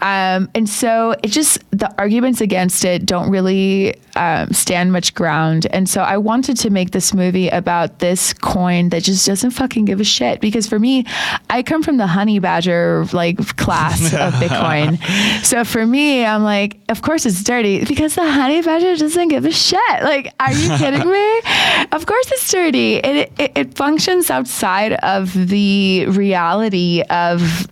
[0.00, 5.66] Um, and so it just the arguments against it don't really um, stand much ground.
[5.70, 9.84] And so I wanted to make this movie about this coin that just doesn't fucking
[9.84, 10.40] give a shit.
[10.40, 11.04] Because for me,
[11.48, 14.98] I come from the honey badger like class of Bitcoin.
[15.44, 19.44] so for me, I'm like, of course it's dirty because the honey badger doesn't give
[19.44, 19.80] a shit.
[20.02, 21.40] Like, are you kidding me?
[21.92, 22.96] Of course it's dirty.
[22.96, 27.66] It, it, it functions outside of the reality of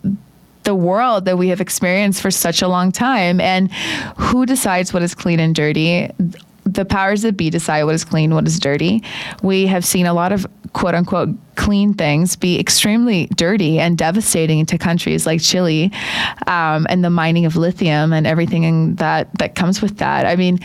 [0.65, 3.41] the world that we have experienced for such a long time.
[3.41, 3.73] And
[4.17, 6.11] who decides what is clean and dirty?
[6.73, 9.03] The powers that be decide what is clean, what is dirty.
[9.43, 14.65] We have seen a lot of quote unquote clean things be extremely dirty and devastating
[14.67, 15.91] to countries like Chile
[16.47, 20.27] um, and the mining of lithium and everything that that comes with that.
[20.27, 20.61] I mean,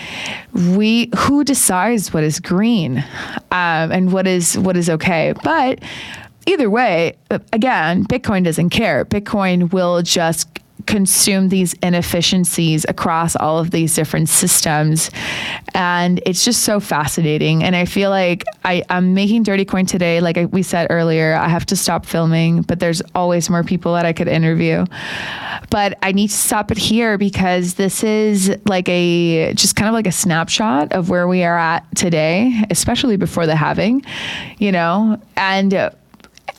[0.54, 3.00] we who decides what is green
[3.52, 5.80] um, and what is what is okay, but
[6.46, 7.16] either way,
[7.52, 9.06] again, Bitcoin doesn't care.
[9.06, 10.48] Bitcoin will just
[10.86, 15.10] consume these inefficiencies across all of these different systems.
[15.74, 17.64] And it's just so fascinating.
[17.64, 20.22] And I feel like I, I'm making Dirty Coin today.
[20.22, 24.06] Like we said earlier, I have to stop filming, but there's always more people that
[24.06, 24.86] I could interview.
[25.70, 29.94] But I need to stop it here because this is like a just kind of
[29.94, 34.06] like a snapshot of where we are at today, especially before the halving,
[34.60, 35.74] you know, and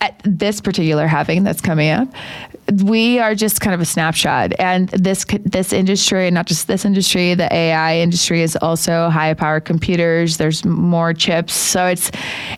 [0.01, 2.09] at this particular halving that's coming up,
[2.83, 4.53] we are just kind of a snapshot.
[4.59, 9.35] And this this industry, and not just this industry, the AI industry is also high
[9.35, 10.37] power computers.
[10.37, 12.11] There's more chips, so it's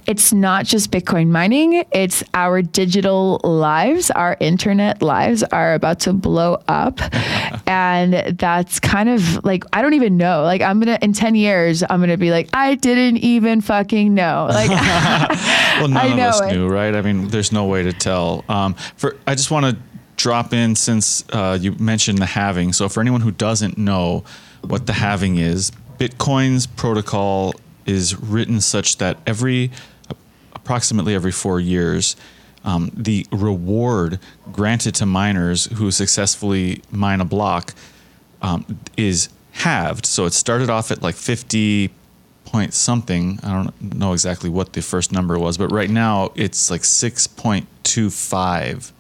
[0.06, 1.84] it's not just Bitcoin mining.
[1.92, 7.00] It's our digital lives, our internet lives are about to blow up,
[7.66, 10.42] and that's kind of like I don't even know.
[10.42, 14.46] Like I'm gonna in ten years, I'm gonna be like I didn't even fucking know.
[14.50, 16.52] Like well, none I of us it.
[16.54, 16.94] knew, right?
[16.94, 18.44] I mean, there's no way to tell.
[18.48, 19.76] Um, for I just want to
[20.16, 22.72] drop in since uh, you mentioned the halving.
[22.72, 24.24] So for anyone who doesn't know
[24.62, 29.70] what the halving is, Bitcoin's protocol is written such that every
[30.55, 32.16] approximately every four years,
[32.64, 34.18] um, the reward
[34.50, 37.74] granted to miners who successfully mine a block
[38.42, 40.05] um, is halved.
[40.05, 41.90] So it started off at like 50
[42.44, 43.38] point something.
[43.42, 48.92] I don't know exactly what the first number was, but right now it's like 6.25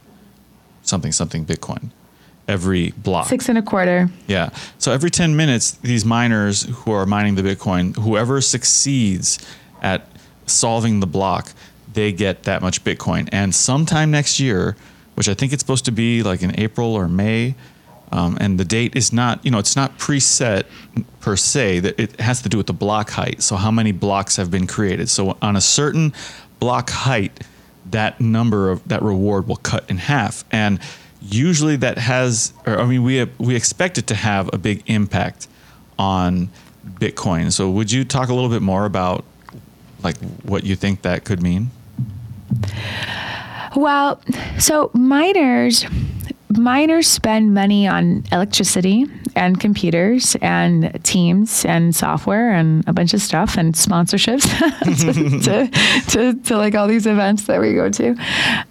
[0.86, 1.90] something something Bitcoin
[2.48, 3.26] every block.
[3.26, 4.08] six and a quarter.
[4.26, 4.50] Yeah.
[4.78, 9.38] So every 10 minutes, these miners who are mining the Bitcoin, whoever succeeds
[9.82, 10.06] at
[10.46, 11.52] solving the block,
[11.92, 13.28] they get that much Bitcoin.
[13.32, 14.76] And sometime next year,
[15.14, 17.54] which I think it's supposed to be like in April or May,
[18.12, 20.64] um, and the date is not, you know, it's not preset
[21.20, 21.80] per se.
[21.80, 23.42] That it has to do with the block height.
[23.42, 25.08] So how many blocks have been created?
[25.08, 26.12] So on a certain
[26.60, 27.42] block height,
[27.90, 30.44] that number of that reward will cut in half.
[30.50, 30.80] And
[31.20, 35.48] usually that has, or I mean, we we expect it to have a big impact
[35.98, 36.50] on
[36.86, 37.52] Bitcoin.
[37.52, 39.24] So would you talk a little bit more about
[40.02, 41.70] like what you think that could mean?
[43.74, 44.20] Well,
[44.58, 45.84] so miners
[46.56, 53.20] miners spend money on electricity and computers and teams and software and a bunch of
[53.20, 54.42] stuff and sponsorships
[54.84, 58.16] to, to, to, to, like all these events that we go to.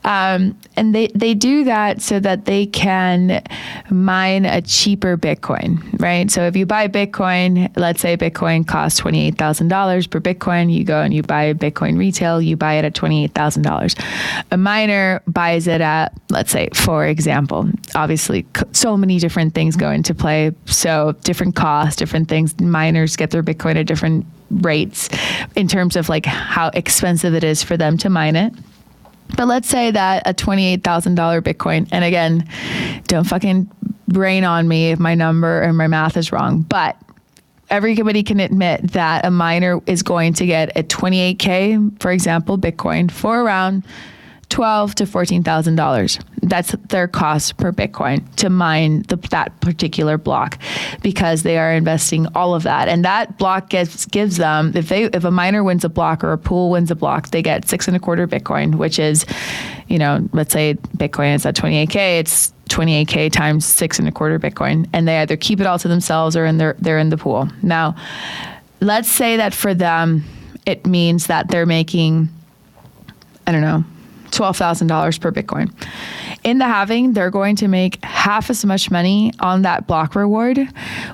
[0.03, 3.43] Um, and they, they do that so that they can
[3.89, 6.29] mine a cheaper Bitcoin, right?
[6.31, 11.13] So if you buy Bitcoin, let's say Bitcoin costs $28,000 per Bitcoin, you go and
[11.13, 14.43] you buy Bitcoin retail, you buy it at $28,000.
[14.51, 19.91] A miner buys it at, let's say, for example, obviously so many different things go
[19.91, 20.51] into play.
[20.65, 22.59] So different costs, different things.
[22.59, 25.09] Miners get their Bitcoin at different rates
[25.55, 28.53] in terms of like how expensive it is for them to mine it.
[29.35, 32.47] But let's say that a $28,000 Bitcoin, and again,
[33.07, 33.69] don't fucking
[34.07, 36.95] brain on me if my number or my math is wrong, but
[37.69, 43.09] everybody can admit that a miner is going to get a 28K, for example, Bitcoin
[43.09, 43.83] for around
[44.49, 46.19] twelve to fourteen thousand dollars.
[46.41, 50.59] That's their cost per Bitcoin to mine the, that particular block
[51.01, 52.87] because they are investing all of that.
[52.87, 56.31] And that block gives, gives them, if they, if a miner wins a block or
[56.33, 59.25] a pool wins a block, they get six and a quarter Bitcoin, which is,
[59.87, 64.39] you know, let's say Bitcoin is at 28K, it's 28K times six and a quarter
[64.39, 64.87] Bitcoin.
[64.93, 67.49] And they either keep it all to themselves or in their, they're in the pool.
[67.63, 67.95] Now,
[68.81, 70.23] let's say that for them,
[70.65, 72.29] it means that they're making,
[73.47, 73.83] I don't know,
[74.37, 75.71] $12,000 per Bitcoin.
[76.43, 80.59] In the halving, they're going to make half as much money on that block reward,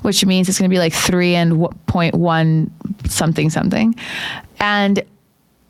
[0.01, 2.71] which means it's going to be like three and point one
[3.05, 3.95] something something.
[4.59, 5.03] And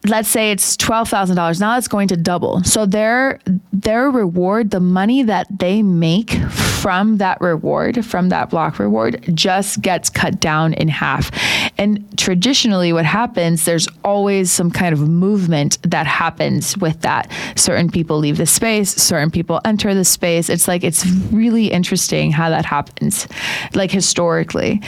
[0.07, 2.63] let's say it's $12,000 now it's going to double.
[2.63, 3.39] So their
[3.71, 9.81] their reward the money that they make from that reward from that block reward just
[9.81, 11.29] gets cut down in half.
[11.77, 17.31] And traditionally what happens there's always some kind of movement that happens with that.
[17.55, 20.49] Certain people leave the space certain people enter the space.
[20.49, 23.27] It's like it's really interesting how that happens
[23.75, 24.81] like historically.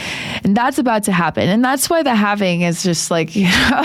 [0.43, 1.49] And that's about to happen.
[1.49, 3.84] And that's why the halving is just like you know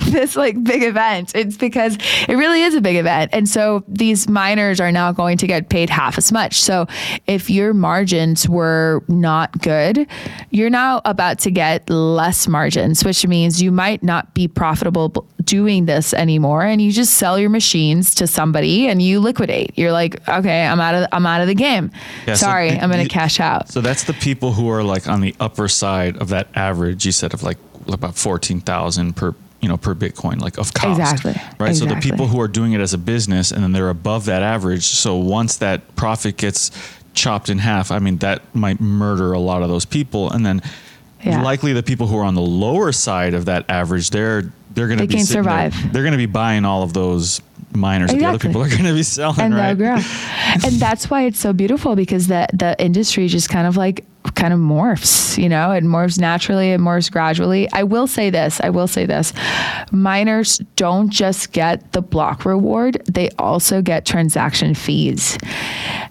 [0.00, 1.32] this like big event.
[1.34, 1.96] It's because
[2.28, 3.30] it really is a big event.
[3.32, 6.60] And so these miners are now going to get paid half as much.
[6.60, 6.86] So
[7.26, 10.06] if your margins were not good,
[10.50, 15.84] you're now about to get less margins, which means you might not be profitable doing
[15.86, 19.72] this anymore and you just sell your machines to somebody and you liquidate.
[19.76, 21.90] You're like, "Okay, I'm out of I'm out of the game.
[22.26, 24.82] Yeah, so Sorry, the- I'm going to cash out." So that's the people who are
[24.82, 27.04] like on the upper side of that average.
[27.04, 27.58] You said of like
[27.88, 29.34] about fourteen thousand per
[29.64, 31.00] you know per Bitcoin, like of cost.
[31.00, 31.34] Exactly.
[31.58, 31.74] Right.
[31.74, 34.42] So the people who are doing it as a business and then they're above that
[34.42, 34.84] average.
[34.84, 36.70] So once that profit gets
[37.14, 40.30] chopped in half, I mean that might murder a lot of those people.
[40.30, 40.60] And then
[41.24, 41.40] Yeah.
[41.42, 44.98] likely the people who are on the lower side of that average, they're they're going
[44.98, 45.92] to They be can sitting there- survive.
[45.92, 47.40] They're going to be buying all of those
[47.74, 49.40] miners that the other people are going to be selling.
[49.40, 49.74] and right.
[49.74, 50.02] they'll grow.
[50.64, 54.04] and that's why it's so beautiful because the the industry just kind of like
[54.34, 57.68] kind of morphs, you know, it morphs naturally, it morphs gradually.
[57.72, 59.32] I will say this, I will say this.
[59.92, 65.38] Miners don't just get the block reward, they also get transaction fees.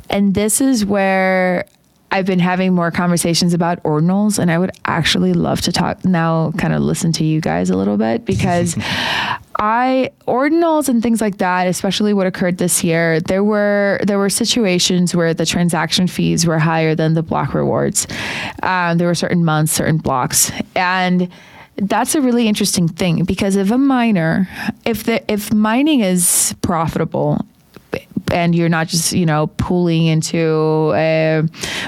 [0.10, 1.66] And this is where
[2.14, 6.52] I've been having more conversations about ordinals, and I would actually love to talk now,
[6.60, 8.76] kind of listen to you guys a little bit because
[9.64, 14.30] I ordinals and things like that, especially what occurred this year, there were there were
[14.30, 18.06] situations where the transaction fees were higher than the block rewards.
[18.62, 21.30] Um, there were certain months, certain blocks, and
[21.78, 24.50] that's a really interesting thing because if a miner,
[24.84, 27.40] if the if mining is profitable
[28.34, 31.44] and you're not just you know pooling into uh,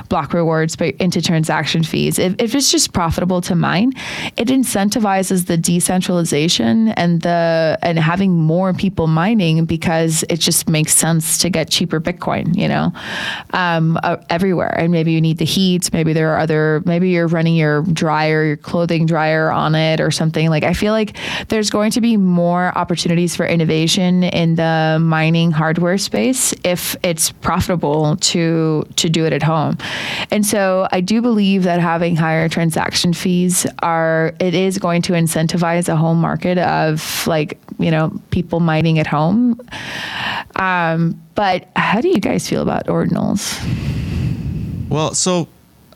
[0.10, 2.20] block rewards but into transaction fees.
[2.20, 3.94] If, if it's just profitable to mine
[4.38, 10.94] it incentivizes the decentralization and the and having more people mining because it just makes
[10.94, 12.92] sense to get cheaper bitcoin you know
[13.52, 14.74] um, uh, everywhere.
[14.78, 15.92] And maybe you need the heat.
[15.92, 20.12] Maybe there are other maybe you're running your dryer your clothing dryer on it or
[20.12, 20.50] something.
[20.50, 21.18] Like i feel like
[21.48, 27.32] there's going to be more opportunities for innovation in the mining hardware space if it's
[27.32, 29.78] profitable to to do it at home
[30.32, 35.14] and so i do believe that having higher transaction fees are it is going to
[35.14, 39.60] incentivize a whole market of like you know people mining at home
[40.58, 43.60] um, but how do you guys feel about ordinals
[44.90, 45.48] Well, so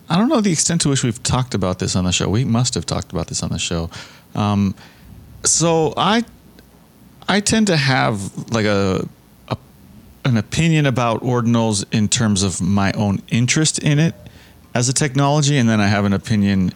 [0.10, 2.28] I don't know the extent to which we've talked about this on the show.
[2.30, 3.90] We must have talked about this on the show.
[4.36, 4.74] Um,
[5.46, 6.24] so I
[7.28, 9.08] I tend to have like a
[10.30, 14.16] an opinion about ordinals in terms of my own interest in it
[14.74, 16.72] as a technology, and then I have an opinion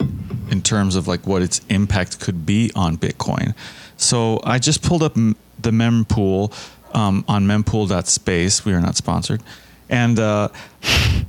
[0.49, 3.55] in terms of like what its impact could be on Bitcoin.
[3.97, 6.51] So I just pulled up the mempool
[6.93, 8.65] um, on mempool.space.
[8.65, 9.41] We are not sponsored.
[9.89, 10.49] And uh,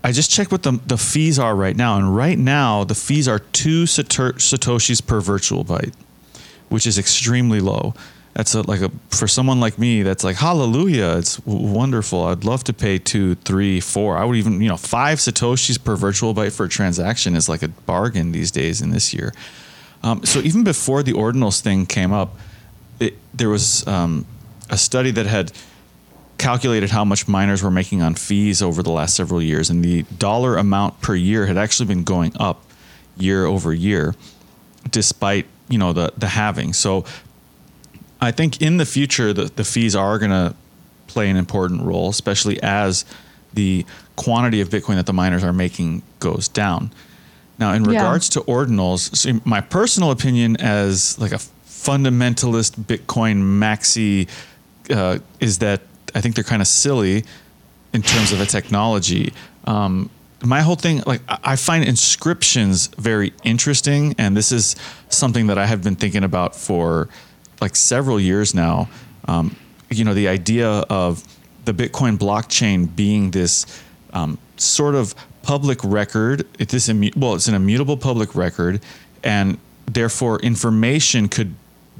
[0.03, 1.97] I just checked what the, the fees are right now.
[1.97, 5.93] And right now, the fees are two Satoshis per virtual byte,
[6.69, 7.95] which is extremely low.
[8.35, 10.03] That's a, like a for someone like me.
[10.03, 11.19] That's like hallelujah.
[11.19, 12.25] It's w- wonderful.
[12.25, 14.19] I'd love to pay two, three, four.
[14.19, 17.63] I would even you know five satoshis per virtual byte for a transaction is like
[17.63, 19.33] a bargain these days in this year.
[20.03, 22.37] Um, so even before the ordinals thing came up,
[23.01, 24.27] it, there was um,
[24.69, 25.53] a study that had
[26.37, 30.03] calculated how much miners were making on fees over the last several years, and the
[30.19, 32.65] dollar amount per year had actually been going up
[33.17, 34.15] year over year,
[34.91, 36.73] despite you know the the halving.
[36.73, 37.05] So
[38.25, 40.55] I think in the future the, the fees are going to
[41.07, 43.05] play an important role, especially as
[43.53, 43.85] the
[44.17, 46.91] quantity of Bitcoin that the miners are making goes down.
[47.59, 47.91] Now, in Yeah.
[47.91, 54.29] regards to ordinals, so my personal opinion as like a fundamentalist Bitcoin maxi
[54.91, 55.83] uh, is that
[56.15, 57.25] I think they're kind of silly
[57.93, 59.33] in terms of a technology.
[59.67, 60.11] Um,
[60.43, 64.77] my whole thing, like I I find inscriptions very interesting, and this is
[65.09, 67.09] something that I have been thinking about for
[67.61, 68.89] like several years now.
[69.27, 69.57] Um,
[69.91, 71.23] you know, the idea of
[71.65, 73.67] the Bitcoin blockchain being this
[74.13, 76.47] um, sort of public record.
[76.59, 78.81] It is immu- well, it's an immutable public record,
[79.23, 81.55] and therefore information could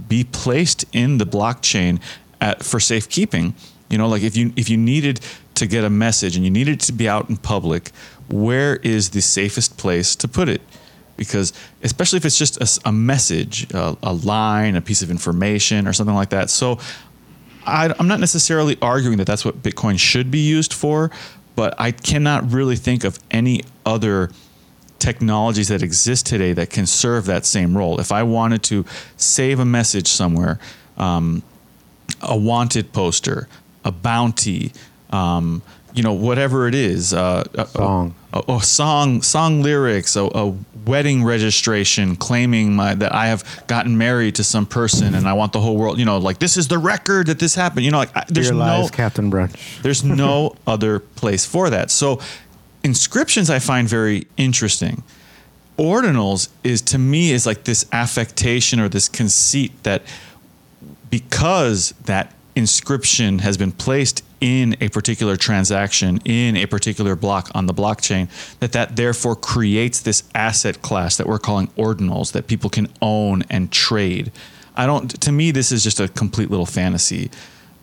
[0.09, 2.01] be placed in the blockchain
[2.41, 3.55] at, for safekeeping.
[3.91, 5.21] You know, like if you if you needed
[5.55, 7.91] to get a message and you needed to be out in public,
[8.29, 10.63] where is the safest place to put it?
[11.17, 11.53] Because
[11.83, 16.15] especially if it's just a message, a, a line, a piece of information, or something
[16.15, 16.51] like that.
[16.51, 16.79] So
[17.67, 21.11] I, I'm not necessarily arguing that that's what Bitcoin should be used for,
[21.57, 24.31] but I cannot really think of any other
[24.99, 28.01] technologies that exist today that can serve that same role.
[28.01, 28.85] If I wanted to
[29.17, 30.59] save a message somewhere,
[30.97, 31.43] um,
[32.23, 33.49] a wanted poster,
[33.85, 34.73] a bounty,
[35.11, 35.63] um,
[35.95, 38.15] you know, whatever it is, uh, a- Song.
[38.33, 43.65] a, a, a song, song lyrics, a, a wedding registration claiming my, that I have
[43.69, 46.57] gotten married to some person and I want the whole world, you know, like this
[46.57, 47.85] is the record that this happened.
[47.85, 49.81] You know, like I, there's Dear no lies, Captain Brunch.
[49.83, 51.91] there's no other place for that.
[51.93, 52.21] So
[52.83, 55.05] inscriptions I find very interesting.
[55.79, 60.03] Ordinals is to me is like this affectation or this conceit that
[61.09, 67.65] because that inscription has been placed in a particular transaction in a particular block on
[67.65, 68.29] the blockchain
[68.59, 73.43] that that therefore creates this asset class that we're calling ordinals that people can own
[73.49, 74.31] and trade
[74.77, 77.31] i don't to me this is just a complete little fantasy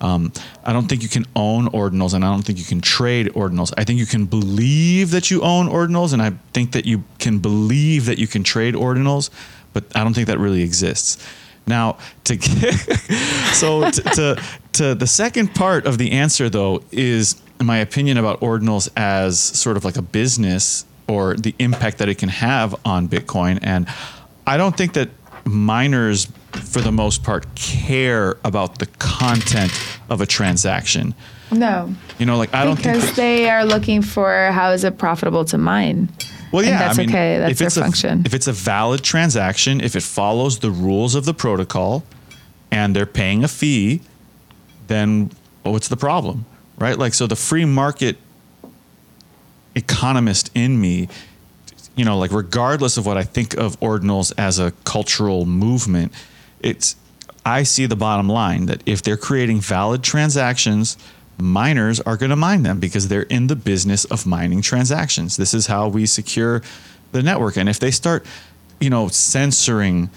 [0.01, 0.33] um,
[0.65, 3.71] I don't think you can own ordinals, and I don't think you can trade ordinals.
[3.77, 7.37] I think you can believe that you own ordinals, and I think that you can
[7.37, 9.29] believe that you can trade ordinals,
[9.73, 11.23] but I don't think that really exists.
[11.67, 12.73] Now, to get,
[13.53, 14.43] so to, to
[14.73, 19.77] to the second part of the answer though is my opinion about ordinals as sort
[19.77, 23.87] of like a business or the impact that it can have on Bitcoin, and
[24.47, 25.09] I don't think that
[25.45, 29.71] miners for the most part care about the content
[30.09, 31.13] of a transaction.
[31.51, 34.97] No, You know, like I don't think because they are looking for how is it
[34.97, 36.09] profitable to mine.
[36.51, 37.37] Well, And yeah, that's I mean, okay.
[37.39, 37.81] That's if their it's a-
[38.25, 42.03] if it's a valid transaction, if it follows the rules of the protocol,
[42.71, 44.01] and they're paying a fee,
[44.87, 45.31] then
[45.63, 46.45] what's the problem,
[46.77, 46.97] right?
[46.97, 48.17] Like, so the free market
[49.75, 51.07] economist in me,
[51.95, 56.11] you know, like regardless of what I think of ordinals as a cultural movement,
[56.59, 56.95] it's
[57.45, 60.97] I see the bottom line that if they're creating valid transactions,
[61.41, 65.37] miners are going to mine them because they're in the business of mining transactions.
[65.37, 66.61] This is how we secure
[67.11, 67.57] the network.
[67.57, 68.25] And if they start,
[68.79, 70.09] you know, censoring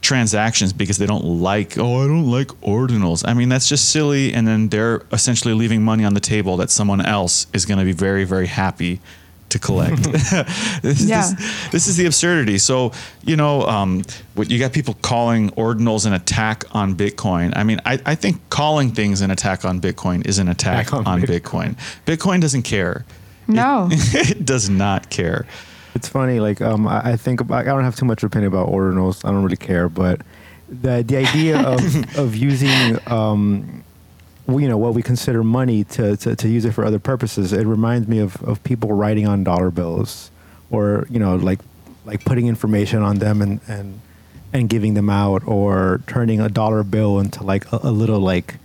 [0.00, 3.26] transactions because they don't like, oh, I don't like ordinals.
[3.26, 4.32] I mean, that's just silly.
[4.32, 7.84] And then they're essentially leaving money on the table that someone else is going to
[7.84, 9.00] be very, very happy
[9.50, 10.02] to collect.
[10.82, 11.30] this, is, Yeah.
[11.70, 12.58] this is the absurdity.
[12.58, 12.92] So,
[13.22, 14.02] you know, um,
[14.34, 17.52] what you got people calling ordinals an attack on Bitcoin.
[17.56, 20.94] I mean, I, I think calling things an attack on Bitcoin is an attack Attack
[20.94, 21.76] on on Bitcoin.
[21.76, 22.04] Bitcoin.
[22.06, 23.04] Bitcoin doesn't care.
[23.46, 23.88] No.
[23.92, 25.46] it does not care.
[25.94, 28.68] It's funny, like um, I, I think about, I don't have too much opinion about
[28.68, 29.24] ordinals.
[29.24, 30.22] I don't really care, but
[30.68, 33.84] the the idea of of using um, well,
[34.48, 37.52] you know what we consider money to, to to use it for other purposes.
[37.52, 40.30] It reminds me of of people writing on dollar bills,
[40.70, 41.60] or you know like
[42.04, 44.00] like putting information on them and and
[44.52, 48.56] and giving them out, or turning a dollar bill into like a, a little like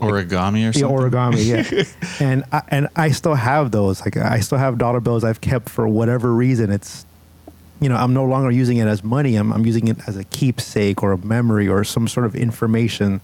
[0.00, 0.88] Origami or yeah, something.
[0.88, 1.84] origami, yeah.
[2.26, 4.00] and I, and I still have those.
[4.00, 6.70] Like I still have dollar bills I've kept for whatever reason.
[6.70, 7.04] It's
[7.80, 9.36] you know I'm no longer using it as money.
[9.36, 13.20] I'm I'm using it as a keepsake or a memory or some sort of information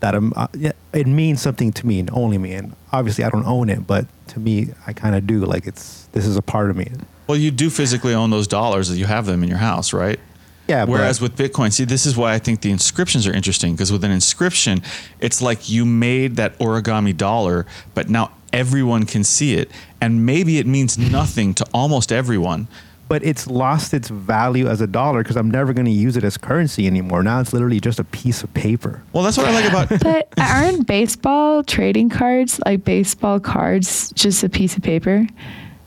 [0.00, 0.32] that I'm.
[0.36, 2.52] Uh, yeah, it means something to me and only me.
[2.52, 5.44] And obviously I don't own it, but to me I kind of do.
[5.44, 6.90] Like it's this is a part of me.
[7.26, 10.20] Well, you do physically own those dollars that you have them in your house, right?
[10.68, 10.84] Yeah.
[10.84, 13.90] but- Whereas with Bitcoin, see, this is why I think the inscriptions are interesting because
[13.92, 14.82] with an inscription,
[15.20, 19.70] it's like you made that origami dollar, but now everyone can see it.
[20.00, 22.68] And maybe it means nothing to almost everyone.
[23.08, 26.24] But it's lost its value as a dollar because I'm never going to use it
[26.24, 27.22] as currency anymore.
[27.22, 29.02] Now it's literally just a piece of paper.
[29.12, 30.00] Well, that's what I like about.
[30.02, 35.26] But aren't baseball trading cards like baseball cards just a piece of paper?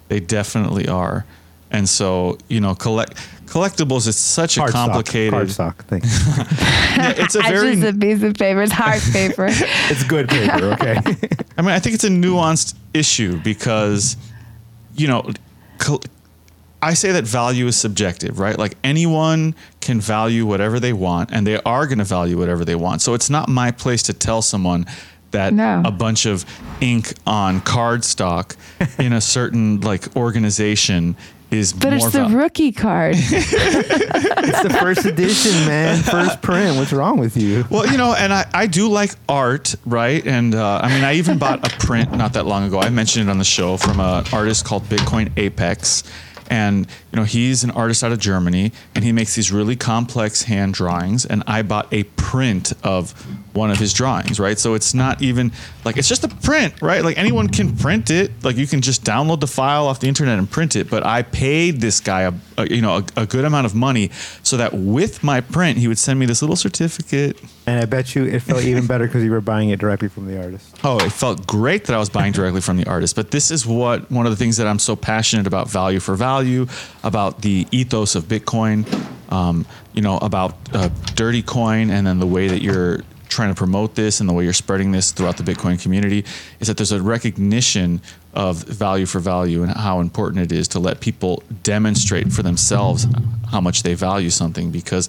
[0.08, 1.26] They definitely are.
[1.72, 3.14] And so, you know, collect
[3.46, 4.72] collectibles is such a Cardstock.
[4.72, 5.34] complicated.
[5.34, 5.76] Cardstock.
[5.88, 6.08] Thanks.
[7.00, 8.62] Yeah, it's a very just a piece of paper.
[8.62, 9.46] It's hard paper.
[9.50, 10.74] it's good paper.
[10.74, 10.98] Okay.
[11.58, 14.18] I mean, I think it's a nuanced issue because,
[14.96, 15.32] you know,
[15.78, 16.02] col-
[16.82, 18.58] I say that value is subjective, right?
[18.58, 22.76] Like anyone can value whatever they want, and they are going to value whatever they
[22.76, 23.02] want.
[23.02, 24.86] So it's not my place to tell someone
[25.32, 25.82] that No.
[25.86, 26.46] a bunch of
[26.82, 28.56] ink on cardstock
[29.00, 31.16] in a certain like organization
[31.52, 33.16] is But more it's the val- rookie card.
[34.42, 36.02] It's the first edition, man.
[36.02, 36.78] First print.
[36.78, 37.66] What's wrong with you?
[37.70, 40.26] Well, you know, and I, I do like art, right?
[40.26, 42.80] And uh, I mean, I even bought a print not that long ago.
[42.80, 46.04] I mentioned it on the show from an artist called Bitcoin Apex.
[46.50, 50.44] And, you know, he's an artist out of Germany and he makes these really complex
[50.44, 51.26] hand drawings.
[51.26, 53.14] And I bought a print of
[53.60, 54.58] one of his drawings, right?
[54.58, 55.52] So it's not even
[55.86, 57.04] like, it's just a print, right?
[57.04, 58.32] Like anyone can print it.
[58.44, 60.90] Like you can just download the file off the internet and print it.
[60.90, 64.10] But I paid this guy, a, a you know, a, a good amount of money
[64.44, 67.38] so that with my print, he would send me this little certificate
[67.70, 70.26] And I bet you it felt even better because you were buying it directly from
[70.26, 70.76] the artist.
[70.84, 73.16] Oh, it felt great that I was buying directly from the artist.
[73.16, 76.16] But this is what one of the things that I'm so passionate about value for
[76.16, 76.66] value,
[77.04, 78.88] about the ethos of Bitcoin,
[79.32, 83.56] um, you know, about uh, dirty coin, and then the way that you're trying to
[83.56, 86.26] promote this and the way you're spreading this throughout the Bitcoin community
[86.60, 88.02] is that there's a recognition
[88.34, 93.08] of value for value and how important it is to let people demonstrate for themselves
[93.52, 95.08] how much they value something because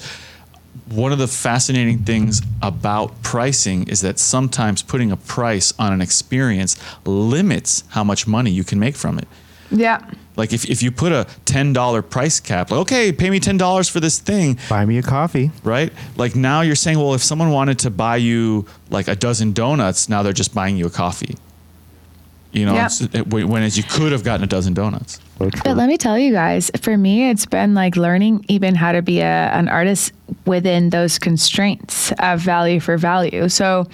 [0.88, 6.00] one of the fascinating things about pricing is that sometimes putting a price on an
[6.00, 9.28] experience limits how much money you can make from it.
[9.70, 10.04] yeah.
[10.40, 14.00] Like if, if you put a $10 price cap, like, okay, pay me $10 for
[14.00, 15.50] this thing, Buy me a coffee.
[15.62, 15.92] right?
[16.16, 20.08] Like now you're saying, well, if someone wanted to buy you like a dozen donuts,
[20.08, 21.36] now they're just buying you a coffee.
[22.52, 22.86] You know, Yeah.
[22.86, 25.20] it's- it- when as you could have gotten a dozen donuts.
[25.38, 29.02] But let me tell you guys, for me, it's been like learning even how to
[29.02, 29.24] be a,
[29.58, 30.12] an artist
[30.46, 33.48] within those constraints of value for value.
[33.48, 33.86] So,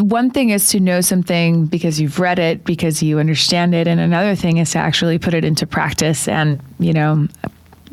[0.00, 4.00] one thing is to know something because you've read it, because you understand it, and
[4.00, 7.28] another thing is to actually put it into practice and, you know,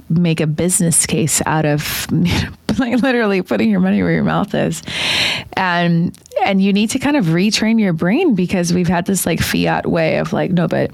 [0.09, 2.07] make a business case out of
[2.79, 4.81] like literally putting your money where your mouth is.
[5.53, 9.39] And and you need to kind of retrain your brain because we've had this like
[9.39, 10.91] fiat way of like no but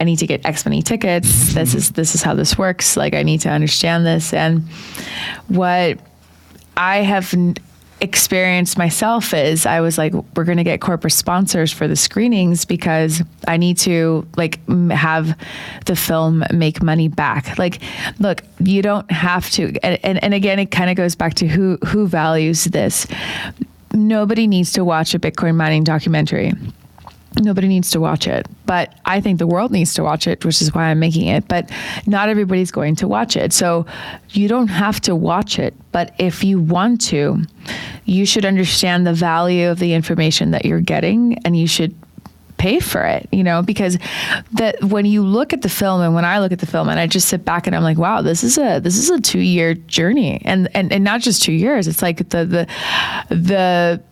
[0.00, 1.54] i need to get x many tickets.
[1.54, 2.96] This is this is how this works.
[2.96, 4.32] Like i need to understand this.
[4.32, 4.62] And
[5.48, 5.98] what
[6.76, 7.34] i have
[8.00, 12.64] experienced myself is I was like, we're going to get corporate sponsors for the screenings
[12.64, 15.38] because I need to like m- have
[15.86, 17.58] the film make money back.
[17.58, 17.80] Like,
[18.18, 19.74] look, you don't have to.
[19.82, 23.06] And, and, and again, it kind of goes back to who, who values this.
[23.94, 26.52] Nobody needs to watch a Bitcoin mining documentary.
[27.38, 30.62] Nobody needs to watch it, but I think the world needs to watch it, which
[30.62, 31.46] is why I'm making it.
[31.48, 31.70] But
[32.06, 33.52] not everybody's going to watch it.
[33.52, 33.84] So
[34.30, 35.74] you don't have to watch it.
[35.92, 37.42] But if you want to,
[38.06, 41.94] you should understand the value of the information that you're getting and you should
[42.56, 43.98] pay for it, you know, because
[44.52, 46.98] that when you look at the film and when I look at the film and
[46.98, 49.40] I just sit back and I'm like, wow, this is a this is a two
[49.40, 50.40] year journey.
[50.44, 51.86] And and, and not just two years.
[51.86, 52.66] It's like the the
[53.28, 54.02] the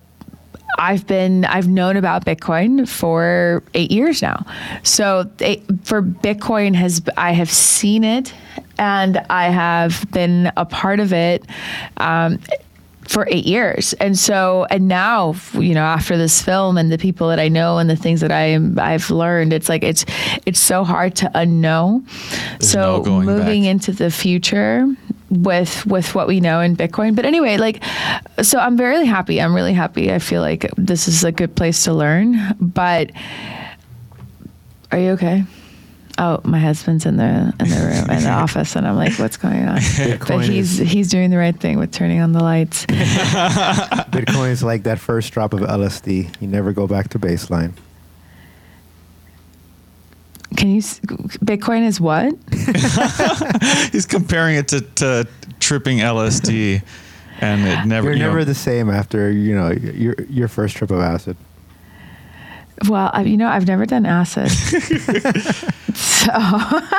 [0.78, 4.44] I've been I've known about Bitcoin for eight years now.
[4.82, 8.34] So they, for Bitcoin has I have seen it
[8.78, 11.44] and I have been a part of it.
[11.98, 12.38] Um,
[13.06, 17.28] for eight years, and so and now you know after this film and the people
[17.28, 20.06] that I know and the things that I am I've learned, it's like it's
[20.46, 22.02] it's so hard to unknow.
[22.62, 23.70] so no moving back.
[23.70, 24.86] into the future
[25.30, 27.16] with with what we know in Bitcoin.
[27.16, 27.82] But anyway, like
[28.42, 29.40] so I'm very happy.
[29.40, 30.12] I'm really happy.
[30.12, 32.54] I feel like this is a good place to learn.
[32.60, 33.10] But
[34.92, 35.44] are you okay?
[36.16, 39.36] Oh, my husband's in the in the room in the office, and I'm like, "What's
[39.36, 39.80] going on?"
[40.28, 42.86] but he's is- he's doing the right thing with turning on the lights.
[42.88, 46.40] Bitcoin is like that first drop of LSD.
[46.40, 47.72] You never go back to baseline.
[50.56, 50.80] Can you?
[50.80, 52.34] Bitcoin is what?
[53.92, 55.28] He's comparing it to, to
[55.60, 56.82] tripping LSD,
[57.40, 58.08] and it never.
[58.08, 61.36] You're you know, the same after you know your your first trip of acid.
[62.88, 64.50] Well, I, you know, I've never done acid,
[65.94, 66.32] so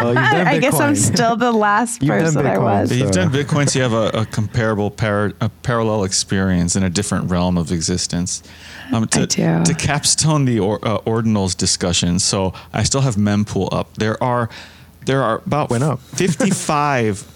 [0.01, 2.89] Well, done I guess I'm still the last You've done person I was.
[2.89, 6.84] But you've done Bitcoin, so you have a, a comparable par- a parallel experience in
[6.84, 8.41] a different realm of existence.
[8.91, 9.63] Um, to, I do.
[9.63, 13.95] to capstone the or, uh, ordinals discussion, so I still have mempool up.
[13.95, 14.49] There are
[15.05, 15.99] there are about Went up.
[16.15, 17.31] 55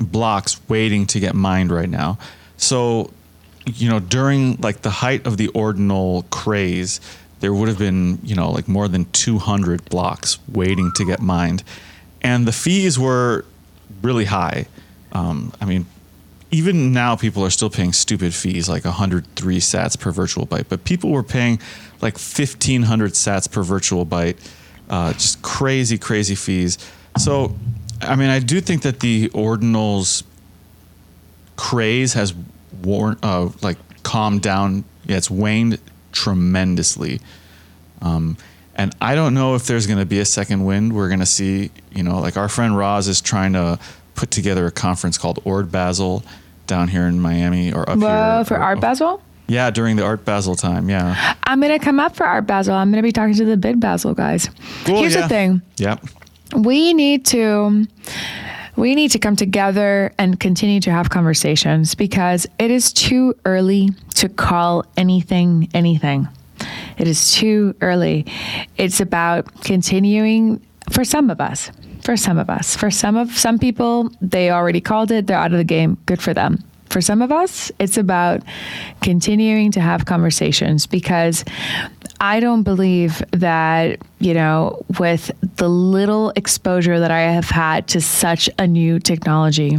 [0.00, 2.18] blocks waiting to get mined right now.
[2.56, 3.12] So,
[3.66, 7.00] you know, during like the height of the ordinal craze,
[7.40, 11.62] there would have been, you know, like more than 200 blocks waiting to get mined.
[12.22, 13.44] And the fees were
[14.02, 14.66] really high.
[15.12, 15.86] Um, I mean,
[16.50, 20.84] even now people are still paying stupid fees like 103 sats per virtual byte, but
[20.84, 21.58] people were paying
[22.00, 24.36] like 1500 sats per virtual byte.
[24.88, 26.78] Uh, just crazy, crazy fees.
[27.18, 27.54] So,
[28.00, 30.22] I mean, I do think that the ordinals
[31.56, 32.34] craze has
[32.82, 34.84] worn, uh, like calmed down.
[35.06, 35.78] Yeah, it's waned
[36.12, 37.20] tremendously.
[38.00, 38.38] Um,
[38.74, 40.94] and I don't know if there's going to be a second wind.
[40.94, 43.78] We're going to see, you know, like our friend Roz is trying to
[44.18, 46.24] put together a conference called Art Basel
[46.66, 48.44] down here in Miami or up Whoa, here.
[48.44, 49.22] for or- Art Basel?
[49.46, 50.90] Yeah, during the Art Basel time.
[50.90, 51.34] Yeah.
[51.44, 52.74] I'm going to come up for Art Basel.
[52.74, 54.50] I'm going to be talking to the Bit Basel guys.
[54.84, 55.22] Cool, Here's yeah.
[55.22, 55.62] the thing.
[55.78, 56.04] Yep.
[56.56, 57.86] we need to
[58.76, 63.90] we need to come together and continue to have conversations because it is too early
[64.14, 66.26] to call anything anything
[66.96, 68.24] it is too early
[68.78, 70.60] it's about continuing
[70.90, 71.70] for some of us
[72.08, 75.52] for some of us for some of some people they already called it they're out
[75.52, 78.42] of the game good for them for some of us, it's about
[79.02, 81.44] continuing to have conversations because
[82.18, 88.00] I don't believe that, you know, with the little exposure that I have had to
[88.00, 89.76] such a new technology,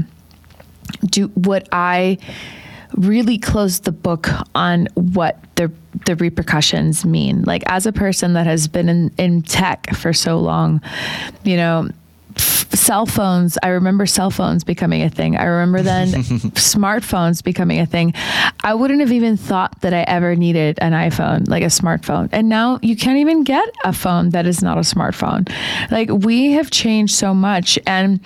[1.05, 2.19] do would I
[2.93, 5.71] really close the book on what the
[6.05, 7.41] the repercussions mean.
[7.41, 10.81] Like as a person that has been in, in tech for so long,
[11.43, 11.89] you know,
[12.39, 15.37] cell phones, I remember cell phones becoming a thing.
[15.37, 16.07] I remember then
[16.55, 18.13] smartphones becoming a thing.
[18.63, 22.29] I wouldn't have even thought that I ever needed an iPhone, like a smartphone.
[22.31, 25.49] And now you can't even get a phone that is not a smartphone.
[25.91, 28.19] Like we have changed so much and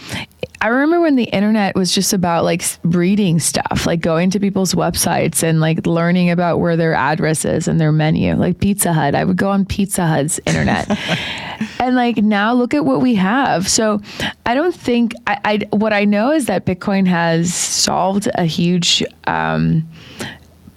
[0.63, 4.73] I remember when the internet was just about like reading stuff, like going to people's
[4.73, 9.13] websites and like learning about where their address is and their menu, like Pizza Hut.
[9.13, 10.89] I would go on Pizza Hut's internet.
[11.81, 13.67] and like now look at what we have.
[13.67, 13.99] So
[14.45, 19.03] I don't think I, I what I know is that Bitcoin has solved a huge
[19.27, 19.85] um,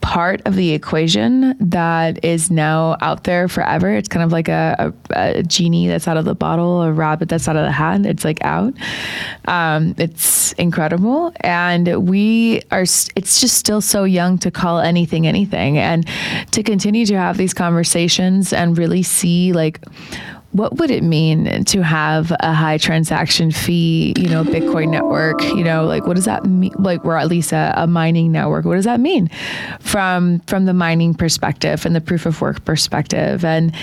[0.06, 3.92] part of the equation that is now out there forever.
[3.92, 7.28] It's kind of like a, a, a genie that's out of the bottle, a rabbit
[7.28, 8.06] that's out of the hat.
[8.06, 8.72] It's like out.
[9.46, 12.82] Um, it's incredible, and we are.
[12.82, 16.06] It's just still so young to call anything anything, and
[16.52, 19.80] to continue to have these conversations and really see like
[20.56, 25.62] what would it mean to have a high transaction fee, you know, Bitcoin network, you
[25.62, 26.72] know, like what does that mean?
[26.78, 28.64] Like, or at least a, a mining network.
[28.64, 29.28] What does that mean
[29.80, 33.44] from, from the mining perspective and the proof of work perspective?
[33.44, 33.74] And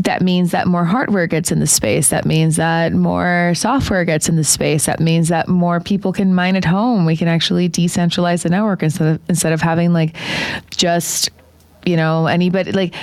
[0.00, 2.10] that means that more hardware gets in the space.
[2.10, 4.84] That means that more software gets in the space.
[4.84, 7.06] That means that more people can mine at home.
[7.06, 10.14] We can actually decentralize the network instead of, instead of having like
[10.70, 11.30] just
[11.86, 12.94] you know anybody like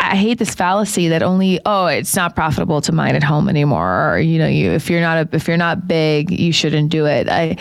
[0.00, 4.12] i hate this fallacy that only oh it's not profitable to mine at home anymore
[4.12, 7.06] or you know you if you're not a, if you're not big you shouldn't do
[7.06, 7.28] it.
[7.28, 7.56] I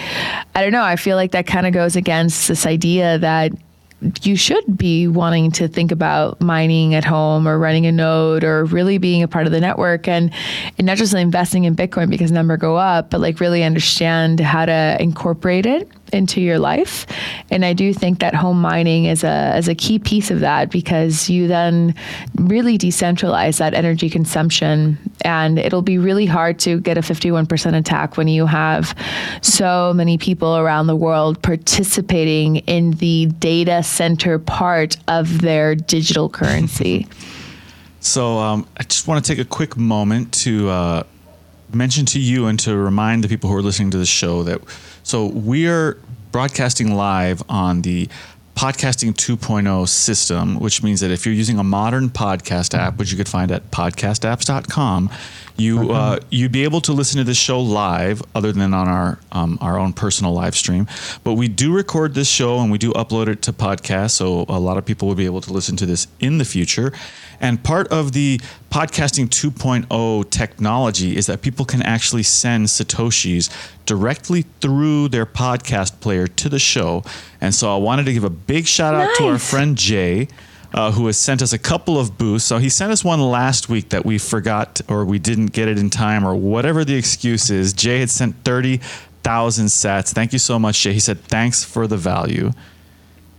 [0.56, 0.84] i don't know.
[0.84, 3.52] I feel like that kind of goes against this idea that
[4.22, 8.66] you should be wanting to think about mining at home or running a node or
[8.66, 10.32] really being a part of the network and,
[10.78, 14.66] and not just investing in Bitcoin because number go up, but like really understand how
[14.66, 17.06] to incorporate it into your life.
[17.52, 20.72] And I do think that home mining is a is a key piece of that
[20.72, 21.94] because you then
[22.36, 28.18] really decentralize that energy consumption and it'll be really hard to get a 51% attack
[28.18, 28.96] when you have
[29.42, 36.30] so many people around the world participating in the data center part of their digital
[36.30, 37.08] currency.
[38.02, 41.04] So um, I just want to take a quick moment to uh,
[41.74, 44.62] mention to you and to remind the people who are listening to the show that
[45.04, 45.98] so we are
[46.32, 48.08] broadcasting live on the
[48.56, 53.18] podcasting 2.0 system, which means that if you're using a modern podcast app, which you
[53.18, 55.10] could find at podcastapps.com,
[55.60, 59.20] you uh, you'd be able to listen to this show live, other than on our
[59.32, 60.88] um, our own personal live stream.
[61.24, 64.60] But we do record this show and we do upload it to podcast, so a
[64.60, 66.94] lot of people will be able to listen to this in the future.
[67.42, 68.40] And part of the
[68.70, 73.50] podcasting 2.0 technology is that people can actually send satoshis
[73.86, 77.04] directly through their podcast player to the show.
[77.40, 80.28] And so I wanted to give a big shout out to our friend Jay,
[80.74, 82.48] uh, who has sent us a couple of boosts.
[82.48, 85.78] So he sent us one last week that we forgot or we didn't get it
[85.80, 87.74] in time or whatever the excuse is.
[87.74, 90.14] Jay had sent 30,000 sats.
[90.14, 90.94] Thank you so much, Jay.
[90.94, 92.52] He said, thanks for the value.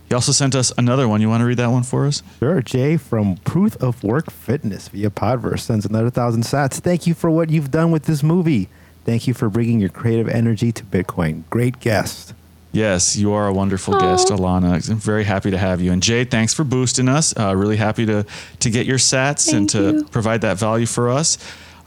[0.09, 1.21] He also sent us another one.
[1.21, 2.21] You want to read that one for us?
[2.39, 2.61] Sure.
[2.61, 6.81] Jay from Proof of Work Fitness via Podverse sends another thousand sats.
[6.81, 8.67] Thank you for what you've done with this movie.
[9.05, 11.43] Thank you for bringing your creative energy to Bitcoin.
[11.49, 12.33] Great guest.
[12.73, 14.89] Yes, you are a wonderful guest, Alana.
[14.89, 15.91] I'm very happy to have you.
[15.91, 17.37] And Jay, thanks for boosting us.
[17.37, 18.25] Uh, really happy to
[18.59, 20.03] to get your sats and to you.
[20.05, 21.37] provide that value for us.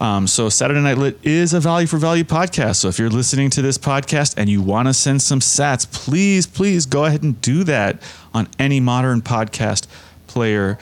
[0.01, 2.77] Um, so Saturday Night Lit is a value for value podcast.
[2.77, 6.47] So if you're listening to this podcast and you want to send some sats, please,
[6.47, 8.03] please go ahead and do that
[8.35, 9.87] on any modern podcast
[10.27, 10.79] player.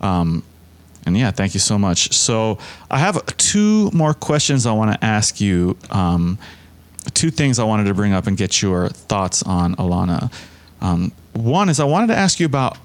[0.00, 0.42] Um,
[1.06, 2.12] and yeah, thank you so much.
[2.14, 2.58] So
[2.90, 5.76] I have two more questions I want to ask you.
[5.90, 6.38] Um,
[7.12, 10.32] two things I wanted to bring up and get your thoughts on, Alana.
[10.80, 12.78] Um, one is I wanted to ask you about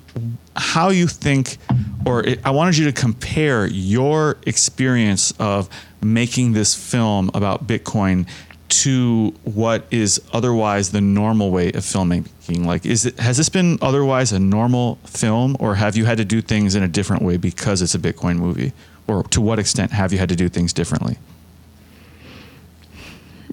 [0.55, 1.57] how you think
[2.05, 5.69] or it, I wanted you to compare your experience of
[6.01, 8.27] making this film about Bitcoin
[8.69, 12.65] to what is otherwise the normal way of filmmaking.
[12.65, 16.25] Like, is it has this been otherwise a normal film, or have you had to
[16.25, 18.73] do things in a different way because it's a Bitcoin movie?
[19.07, 21.17] Or to what extent have you had to do things differently?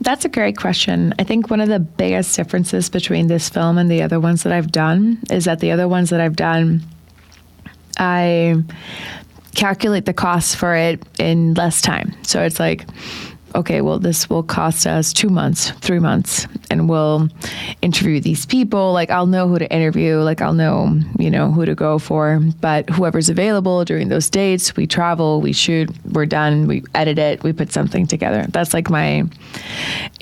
[0.06, 1.12] That's a great question.
[1.18, 4.52] I think one of the biggest differences between this film and the other ones that
[4.52, 6.84] I've done is that the other ones that I've done,
[7.98, 8.54] I
[9.56, 12.14] calculate the costs for it in less time.
[12.22, 12.86] So it's like,
[13.54, 17.28] okay, well, this will cost us two months, three months, and we'll
[17.82, 18.92] interview these people.
[18.92, 22.40] Like, I'll know who to interview, like, I'll know, you know, who to go for.
[22.60, 27.42] But whoever's available during those dates, we travel, we shoot, we're done, we edit it,
[27.42, 28.46] we put something together.
[28.48, 29.24] That's like my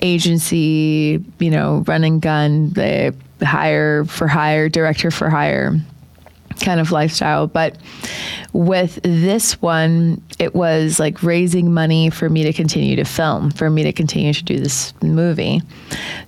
[0.01, 5.79] agency, you know, run and gun, the hire for hire, director for hire
[6.63, 7.47] kind of lifestyle.
[7.47, 7.77] But
[8.53, 13.69] with this one, it was like raising money for me to continue to film, for
[13.69, 15.61] me to continue to do this movie.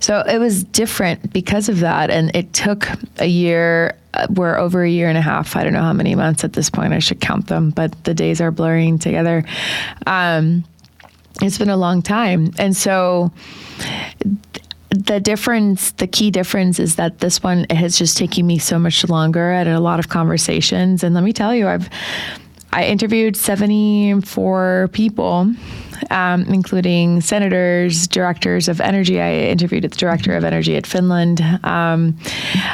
[0.00, 2.10] So it was different because of that.
[2.10, 2.88] And it took
[3.18, 3.96] a year.
[4.14, 5.56] uh, We're over a year and a half.
[5.56, 6.92] I don't know how many months at this point.
[6.92, 9.44] I should count them, but the days are blurring together.
[10.06, 10.64] Um,
[11.40, 12.52] it's been a long time.
[12.58, 13.32] And so
[14.90, 19.06] the difference, the key difference is that this one has just taken me so much
[19.08, 21.04] longer at a lot of conversations.
[21.04, 21.88] And let me tell you, I've
[22.70, 25.52] I interviewed 74 people,
[26.10, 29.20] um, including senators, directors of energy.
[29.20, 31.40] I interviewed the director of energy at Finland.
[31.64, 32.16] Um,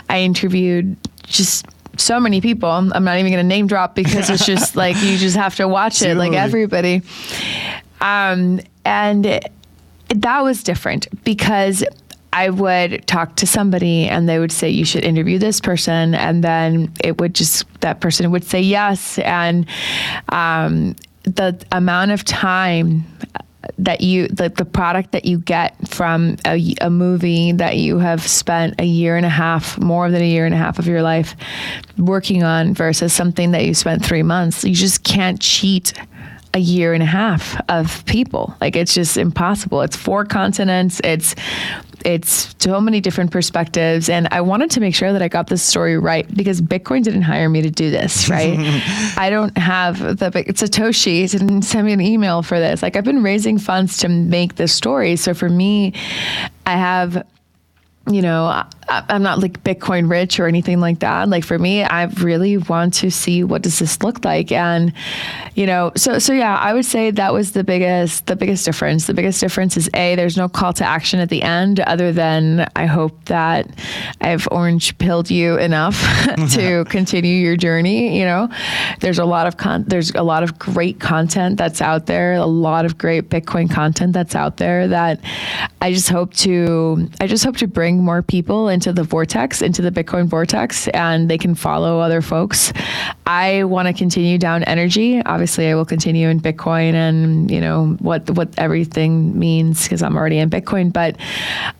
[0.08, 2.68] I interviewed just so many people.
[2.68, 5.68] I'm not even going to name drop because it's just like you just have to
[5.68, 7.02] watch it, like everybody.
[8.00, 9.52] Um, and it-
[10.08, 11.82] that was different because
[12.34, 16.14] I would talk to somebody and they would say, You should interview this person.
[16.14, 19.18] And then it would just, that person would say yes.
[19.20, 19.66] And
[20.30, 23.06] um, the amount of time
[23.78, 28.26] that you, the, the product that you get from a, a movie that you have
[28.26, 31.02] spent a year and a half, more than a year and a half of your
[31.02, 31.36] life
[31.96, 35.92] working on versus something that you spent three months, you just can't cheat
[36.52, 38.56] a year and a half of people.
[38.60, 39.82] Like it's just impossible.
[39.82, 41.00] It's four continents.
[41.02, 41.34] It's
[42.04, 45.62] it's so many different perspectives and I wanted to make sure that I got this
[45.62, 48.58] story right because Bitcoin didn't hire me to do this, right?
[49.16, 52.82] I don't have the Satoshi didn't send me an email for this.
[52.82, 55.16] Like I've been raising funds to make this story.
[55.16, 55.94] So for me,
[56.66, 57.24] I have
[58.06, 61.28] you know, I'm not like Bitcoin rich or anything like that.
[61.28, 64.92] Like for me, I really want to see what does this look like, and
[65.54, 69.06] you know, so so yeah, I would say that was the biggest the biggest difference.
[69.06, 72.68] The biggest difference is a there's no call to action at the end, other than
[72.76, 73.68] I hope that
[74.20, 76.00] I've orange pilled you enough
[76.52, 78.18] to continue your journey.
[78.18, 78.48] You know,
[79.00, 82.46] there's a lot of con- there's a lot of great content that's out there, a
[82.46, 85.20] lot of great Bitcoin content that's out there that
[85.80, 89.82] I just hope to I just hope to bring more people into the vortex, into
[89.82, 92.72] the Bitcoin vortex, and they can follow other folks.
[93.26, 95.22] I want to continue down energy.
[95.24, 100.16] Obviously, I will continue in Bitcoin and you know what what everything means because I'm
[100.16, 100.92] already in Bitcoin.
[100.92, 101.16] But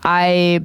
[0.03, 0.63] I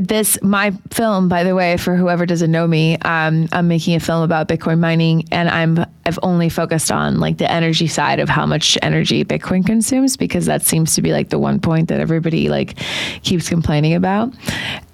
[0.00, 4.00] this my film by the way for whoever doesn't know me um, i'm making a
[4.00, 8.28] film about bitcoin mining and i'm i've only focused on like the energy side of
[8.28, 11.98] how much energy bitcoin consumes because that seems to be like the one point that
[11.98, 12.78] everybody like
[13.22, 14.32] keeps complaining about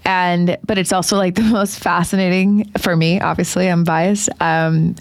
[0.05, 4.95] and but it's also like the most fascinating for me obviously i'm biased um,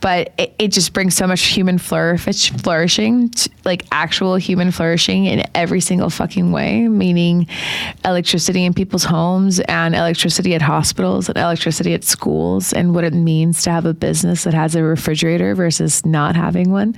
[0.00, 3.30] but it, it just brings so much human flourish, flourishing
[3.64, 7.46] like actual human flourishing in every single fucking way meaning
[8.04, 13.14] electricity in people's homes and electricity at hospitals and electricity at schools and what it
[13.14, 16.94] means to have a business that has a refrigerator versus not having one.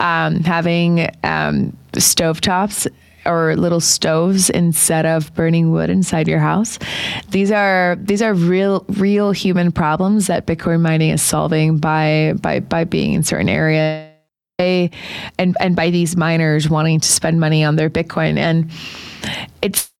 [0.00, 2.86] Um, having um, stovetops
[3.26, 6.78] or little stoves instead of burning wood inside your house.
[7.30, 12.60] These are these are real real human problems that Bitcoin mining is solving by by
[12.60, 14.10] by being in certain areas
[14.58, 18.70] and and by these miners wanting to spend money on their Bitcoin and
[19.62, 19.90] it's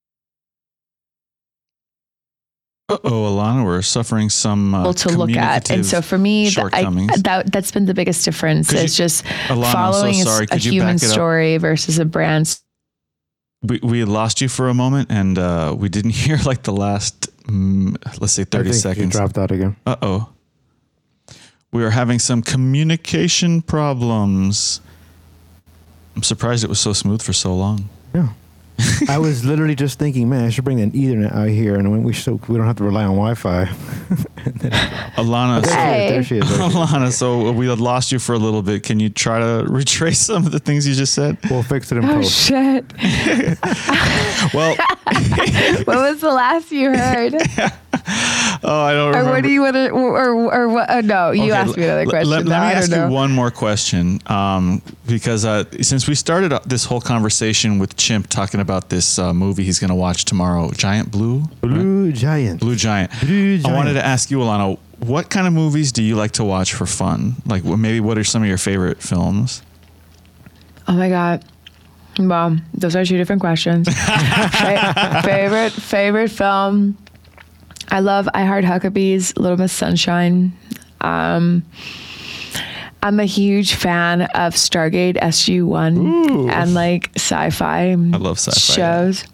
[2.91, 5.71] Uh oh, Alana, we're suffering some uh, to look at.
[5.71, 6.83] And so for me, th- I,
[7.23, 8.69] that that's been the biggest difference.
[8.69, 11.13] Could you- It's just Alana, I'm so following a a, you human back it up?
[11.13, 12.61] story versus a brand
[13.69, 17.29] we, we lost you for a moment and uh, we didn't hear like the last
[17.47, 19.77] mm, let's say I 30 think You seconds dropped out again.
[19.87, 20.29] uh-oh
[21.73, 24.81] we are having some communication problems
[26.15, 28.29] i'm surprised it was so smooth for so long Yeah.
[29.09, 32.13] I was literally just thinking, man, I should bring an Ethernet out here, and we
[32.13, 33.65] so we don't have to rely on Wi-Fi.
[35.17, 36.09] Alana, so, Hey.
[36.11, 36.49] there she is.
[36.49, 36.75] There she is.
[36.75, 38.83] Alana, so we had lost you for a little bit.
[38.83, 41.39] Can you try to retrace some of the things you just said?
[41.51, 42.33] We'll fix it in Oh post.
[42.47, 42.85] shit!
[44.53, 47.35] Well, what was the last you heard?
[48.63, 49.31] oh, I don't remember.
[49.31, 49.89] or what do you want to?
[49.91, 50.91] Or, or, or what?
[50.91, 52.31] Oh, no, you Okay, asked me another l- question.
[52.31, 56.15] Let, No, let me ask don't you one more question, um, because uh, since we
[56.15, 59.95] started uh, this whole conversation with Chimp talking about this uh, movie he's going to
[59.95, 62.61] watch tomorrow, Giant Blue, Blue Giant.
[62.61, 63.11] Blue Giant.
[63.21, 66.45] Blue I wanted to ask you, Alana, what kind of movies do you like to
[66.45, 67.37] watch for fun?
[67.47, 69.63] Like, maybe what are some of your favorite films?
[70.87, 71.45] Oh my god.
[72.19, 73.89] Well, those are two different questions.
[75.25, 76.97] Favorite favorite film.
[77.91, 80.53] I love I Heart Huckabees, Little Miss Sunshine.
[81.01, 81.65] Um,
[83.03, 87.91] I'm a huge fan of Stargate SG One and like sci-fi.
[87.91, 89.07] I love sci-fi, yeah.
[89.07, 89.25] shows.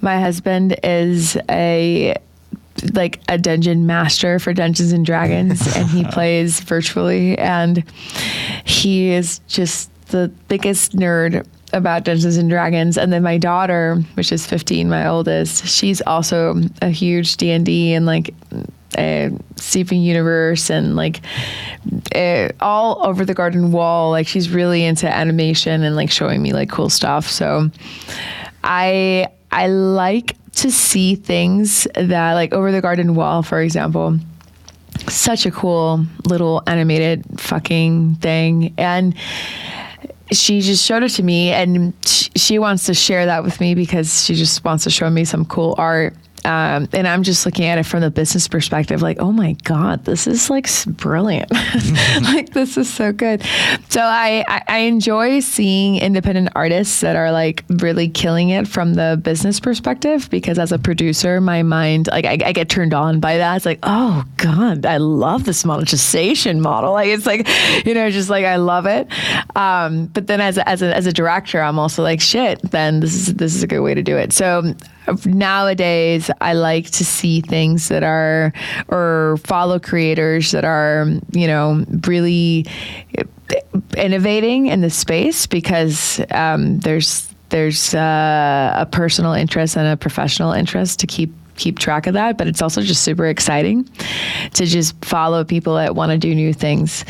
[0.00, 2.16] My husband is a
[2.92, 7.84] like a dungeon master for Dungeons and Dragons, and he plays virtually, and
[8.64, 12.96] he is just the biggest nerd about Dungeons and Dragons.
[12.96, 17.66] And then my daughter, which is 15, my oldest, she's also a huge D and
[17.66, 18.32] D and like
[18.96, 21.20] a Steven Universe and like
[22.14, 24.10] uh, all over the garden wall.
[24.10, 27.28] Like she's really into animation and like showing me like cool stuff.
[27.28, 27.70] So
[28.62, 34.18] I I like to see things that like over the garden wall, for example.
[35.08, 38.72] Such a cool little animated fucking thing.
[38.78, 39.14] And
[40.32, 44.24] she just showed it to me and she wants to share that with me because
[44.24, 46.14] she just wants to show me some cool art
[46.44, 50.04] um, and i'm just looking at it from the business perspective like oh my god
[50.04, 51.50] this is like brilliant.
[52.22, 53.42] Like this is so good.
[53.88, 58.94] So I, I i enjoy seeing independent artists that are like really killing it from
[58.94, 63.20] the business perspective because as a producer my mind like i, I get turned on
[63.20, 63.56] by that.
[63.56, 66.92] It's like oh god i love this monetization model.
[66.92, 67.46] Like it's like
[67.84, 69.08] you know just like i love it.
[69.56, 73.00] Um, but then as a, as a as a director i'm also like shit then
[73.00, 74.32] this is this is a good way to do it.
[74.32, 74.74] So
[75.26, 78.52] nowadays i like to see things that are
[78.88, 82.66] or follow creators that are you know really
[83.96, 90.52] innovating in the space because um, there's there's uh, a personal interest and a professional
[90.52, 93.84] interest to keep keep track of that but it's also just super exciting
[94.54, 97.04] to just follow people that want to do new things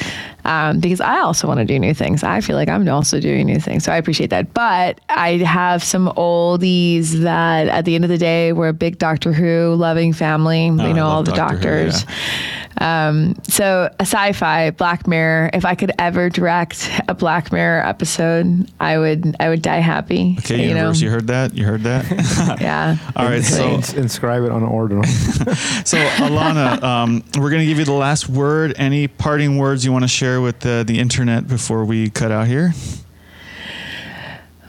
[0.44, 2.22] um, because I also want to do new things.
[2.22, 4.52] I feel like I'm also doing new things, so I appreciate that.
[4.54, 8.98] But I have some oldies that, at the end of the day, we're a big
[8.98, 10.68] Doctor Who loving family.
[10.70, 12.06] Oh, I we know all the Doctor Who, doctors.
[12.78, 15.50] Um, so a sci-fi Black Mirror.
[15.52, 19.36] If I could ever direct a Black Mirror episode, I would.
[19.38, 20.36] I would die happy.
[20.40, 20.80] Okay, you know.
[20.80, 21.54] universe, you heard that?
[21.54, 22.04] You heard that?
[22.64, 22.96] Yeah.
[23.16, 25.04] All right, so Ins- inscribe it on an ordinal.
[25.84, 28.74] so Alana, um, we're gonna give you the last word.
[28.76, 32.46] Any parting words you want to share with the, the internet before we cut out
[32.46, 32.72] here?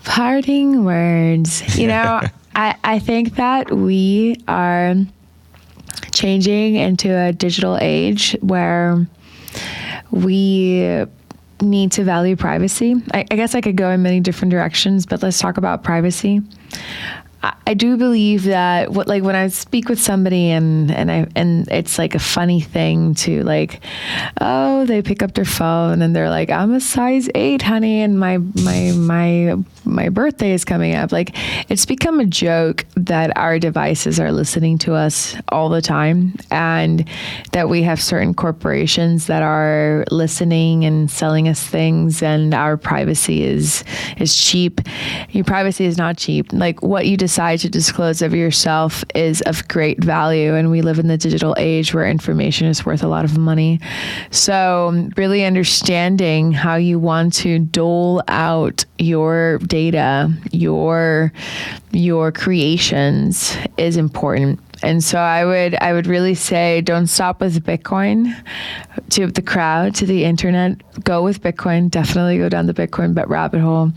[0.03, 1.77] Parting words.
[1.77, 2.21] You know,
[2.55, 4.95] I, I think that we are
[6.11, 9.05] changing into a digital age where
[10.11, 11.05] we
[11.61, 12.95] need to value privacy.
[13.13, 16.41] I, I guess I could go in many different directions, but let's talk about privacy.
[17.67, 21.67] I, do believe that what like when I speak with somebody and and I and
[21.69, 23.81] it's like a funny thing to like,
[24.41, 28.19] oh, they pick up their phone and they're like, I'm a size eight, honey, and
[28.19, 31.11] my my my my birthday is coming up.
[31.11, 31.35] Like
[31.69, 37.07] it's become a joke that our devices are listening to us all the time and
[37.51, 43.43] that we have certain corporations that are listening and selling us things and our privacy
[43.43, 43.83] is
[44.17, 44.81] is cheap.
[45.29, 46.51] Your privacy is not cheap.
[46.53, 50.99] Like what you decide to disclose of yourself is of great value and we live
[50.99, 53.77] in the digital age where information is worth a lot of money.
[54.31, 61.33] So really understanding how you want to dole out your data, your
[61.91, 64.61] your creations is important.
[64.85, 68.35] And so I would I would really say don't stop with Bitcoin
[69.09, 70.79] to the crowd, to the internet.
[71.03, 71.89] Go with Bitcoin.
[71.89, 73.91] Definitely go down the Bitcoin but rabbit hole.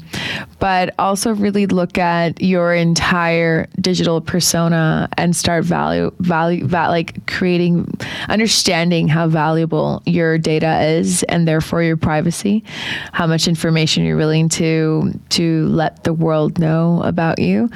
[0.59, 7.27] But also really look at your entire digital persona and start value value va- like
[7.27, 7.87] creating
[8.31, 12.65] understanding how valuable your data is and therefore your privacy,
[13.13, 17.69] how much information you're willing to to let the world know about you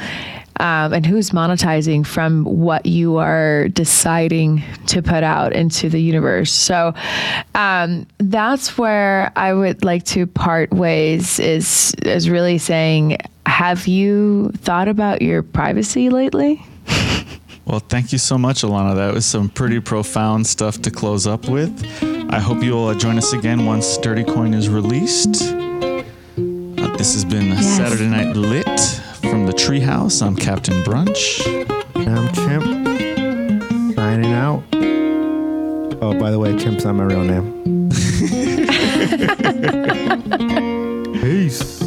[0.61, 6.53] um, and who's monetizing from what you are deciding to put out into the universe.
[6.53, 6.95] So
[7.55, 11.39] um, that's where I would like to part ways.
[11.39, 16.65] Is is really saying have you thought about your privacy lately?
[17.65, 18.97] Well, thank you so much, Alana.
[18.97, 21.73] That was some pretty profound stuff to close up with.
[22.29, 25.43] I hope you'll join us again once Dirty Coin is released.
[25.45, 26.03] Uh,
[26.97, 27.77] this has been Yes.
[27.77, 29.01] Saturday Night Lit
[29.33, 30.21] from the Treehouse.
[30.21, 31.41] I'm Captain Brunch.
[31.95, 32.65] And I'm Chimp.
[33.97, 34.63] Signing out.
[36.03, 37.89] Oh, by the way, Chimp's not my real name.
[41.23, 41.82] Peace.